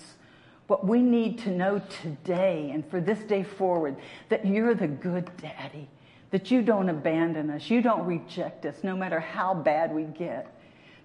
what 0.68 0.86
we 0.86 1.02
need 1.02 1.40
to 1.40 1.50
know 1.50 1.82
today 2.02 2.70
and 2.72 2.88
for 2.88 3.00
this 3.00 3.18
day 3.20 3.42
forward 3.42 3.96
that 4.28 4.46
you're 4.46 4.76
the 4.76 4.86
good 4.86 5.28
daddy, 5.38 5.88
that 6.30 6.52
you 6.52 6.62
don't 6.62 6.88
abandon 6.88 7.50
us, 7.50 7.68
you 7.68 7.82
don't 7.82 8.06
reject 8.06 8.64
us, 8.64 8.76
no 8.84 8.94
matter 8.96 9.18
how 9.18 9.52
bad 9.52 9.92
we 9.92 10.04
get. 10.04 10.54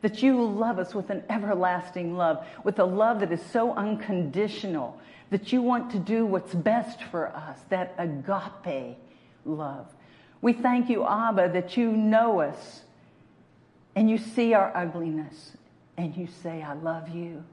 That 0.03 0.21
you 0.21 0.45
love 0.45 0.77
us 0.77 0.93
with 0.93 1.09
an 1.09 1.23
everlasting 1.27 2.15
love, 2.15 2.45
with 2.63 2.77
a 2.77 2.85
love 2.85 3.21
that 3.21 3.31
is 3.31 3.41
so 3.51 3.73
unconditional, 3.73 4.99
that 5.31 5.51
you 5.51 5.63
want 5.63 5.89
to 5.93 5.97
do 5.97 6.23
what's 6.23 6.53
best 6.53 7.01
for 7.01 7.29
us, 7.29 7.57
that 7.69 7.95
agape 7.97 8.99
love. 9.45 9.87
We 10.41 10.53
thank 10.53 10.89
you, 10.89 11.05
Abba, 11.07 11.49
that 11.53 11.77
you 11.77 11.91
know 11.91 12.41
us 12.41 12.81
and 13.95 14.09
you 14.09 14.17
see 14.17 14.53
our 14.53 14.75
ugliness 14.75 15.51
and 15.97 16.15
you 16.15 16.27
say, 16.43 16.61
I 16.61 16.73
love 16.73 17.09
you. 17.09 17.43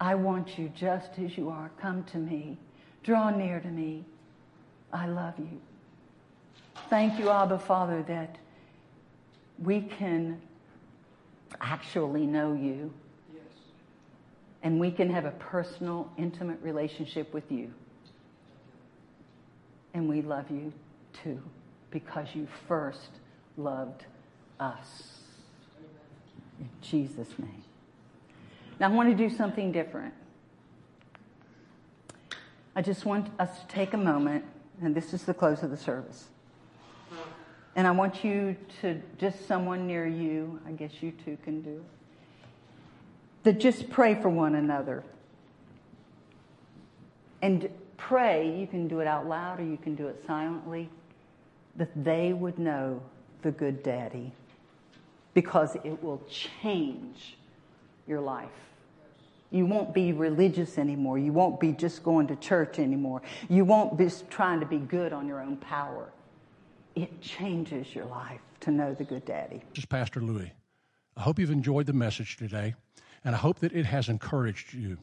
I 0.00 0.14
want 0.14 0.58
you 0.58 0.70
just 0.74 1.18
as 1.18 1.38
you 1.38 1.48
are. 1.48 1.70
Come 1.80 2.04
to 2.04 2.18
me. 2.18 2.58
Draw 3.02 3.30
near 3.30 3.60
to 3.60 3.68
me. 3.68 4.04
I 4.92 5.06
love 5.06 5.34
you. 5.38 5.60
Thank 6.90 7.18
you, 7.18 7.30
Abba 7.30 7.58
Father, 7.58 8.02
that 8.08 8.36
we 9.62 9.80
can 9.80 10.40
actually 11.60 12.26
know 12.26 12.52
you. 12.52 12.92
Yes. 13.32 13.42
And 14.62 14.78
we 14.78 14.90
can 14.90 15.08
have 15.10 15.24
a 15.24 15.30
personal, 15.32 16.10
intimate 16.18 16.60
relationship 16.62 17.32
with 17.32 17.50
you. 17.50 17.72
And 19.96 20.10
we 20.10 20.20
love 20.20 20.50
you 20.50 20.74
too, 21.24 21.40
because 21.90 22.28
you 22.34 22.46
first 22.68 23.08
loved 23.56 24.04
us. 24.60 25.22
In 26.60 26.68
Jesus' 26.82 27.30
name. 27.38 27.64
Now, 28.78 28.90
I 28.90 28.92
want 28.92 29.08
to 29.08 29.14
do 29.14 29.34
something 29.34 29.72
different. 29.72 30.12
I 32.74 32.82
just 32.82 33.06
want 33.06 33.30
us 33.38 33.60
to 33.60 33.66
take 33.68 33.94
a 33.94 33.96
moment, 33.96 34.44
and 34.82 34.94
this 34.94 35.14
is 35.14 35.22
the 35.22 35.32
close 35.32 35.62
of 35.62 35.70
the 35.70 35.78
service. 35.78 36.26
And 37.74 37.86
I 37.86 37.90
want 37.90 38.22
you 38.22 38.54
to, 38.82 39.00
just 39.16 39.48
someone 39.48 39.86
near 39.86 40.06
you, 40.06 40.60
I 40.66 40.72
guess 40.72 40.92
you 41.00 41.10
two 41.24 41.38
can 41.42 41.62
do 41.62 41.70
it, 41.70 41.84
that 43.44 43.60
just 43.60 43.88
pray 43.88 44.14
for 44.14 44.28
one 44.28 44.56
another. 44.56 45.02
And 47.40 47.70
pray, 47.96 48.56
you 48.58 48.66
can 48.66 48.88
do 48.88 49.00
it 49.00 49.06
out 49.06 49.26
loud 49.26 49.60
or 49.60 49.64
you 49.64 49.76
can 49.76 49.94
do 49.94 50.06
it 50.08 50.22
silently, 50.26 50.88
that 51.76 51.90
they 52.04 52.32
would 52.32 52.58
know 52.58 53.02
the 53.42 53.50
good 53.50 53.82
daddy 53.82 54.32
because 55.34 55.76
it 55.84 56.02
will 56.02 56.22
change 56.30 57.36
your 58.06 58.20
life. 58.20 58.48
You 59.50 59.66
won't 59.66 59.94
be 59.94 60.12
religious 60.12 60.78
anymore. 60.78 61.18
You 61.18 61.32
won't 61.32 61.60
be 61.60 61.72
just 61.72 62.02
going 62.02 62.26
to 62.28 62.36
church 62.36 62.78
anymore. 62.78 63.22
You 63.48 63.64
won't 63.64 63.96
be 63.96 64.10
trying 64.28 64.60
to 64.60 64.66
be 64.66 64.78
good 64.78 65.12
on 65.12 65.26
your 65.28 65.40
own 65.40 65.56
power. 65.58 66.10
It 66.94 67.20
changes 67.20 67.94
your 67.94 68.06
life 68.06 68.40
to 68.60 68.70
know 68.70 68.94
the 68.94 69.04
good 69.04 69.24
daddy. 69.24 69.62
This 69.70 69.80
is 69.80 69.86
Pastor 69.86 70.20
Louis. 70.20 70.52
I 71.16 71.20
hope 71.20 71.38
you've 71.38 71.50
enjoyed 71.50 71.86
the 71.86 71.92
message 71.92 72.36
today, 72.36 72.74
and 73.24 73.34
I 73.34 73.38
hope 73.38 73.60
that 73.60 73.72
it 73.72 73.86
has 73.86 74.08
encouraged 74.08 74.74
you. 74.74 74.98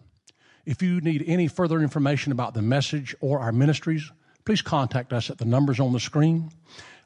If 0.66 0.82
you 0.82 1.02
need 1.02 1.26
any 1.28 1.48
further 1.48 1.82
information 1.82 2.32
about 2.32 2.54
the 2.54 2.62
message 2.62 3.16
or 3.20 3.40
our 3.40 3.52
ministries, 3.52 4.10
please 4.46 4.62
contact 4.62 5.12
us 5.12 5.30
at 5.30 5.38
the 5.38 5.46
numbers 5.46 5.80
on 5.80 5.92
the 5.92 6.00
screen. 6.00 6.52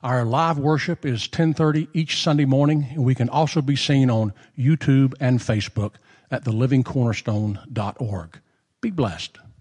Our 0.03 0.23
live 0.25 0.59
worship 0.59 1.05
is 1.05 1.27
10:30 1.27 1.87
each 1.93 2.21
Sunday 2.21 2.45
morning, 2.45 2.87
and 2.91 3.03
we 3.03 3.15
can 3.15 3.29
also 3.29 3.61
be 3.61 3.75
seen 3.75 4.11
on 4.11 4.31
YouTube 4.57 5.15
and 5.19 5.39
Facebook 5.39 5.93
at 6.29 6.43
thelivingcornerstone.org. 6.43 8.39
Be 8.79 8.91
blessed. 8.91 9.39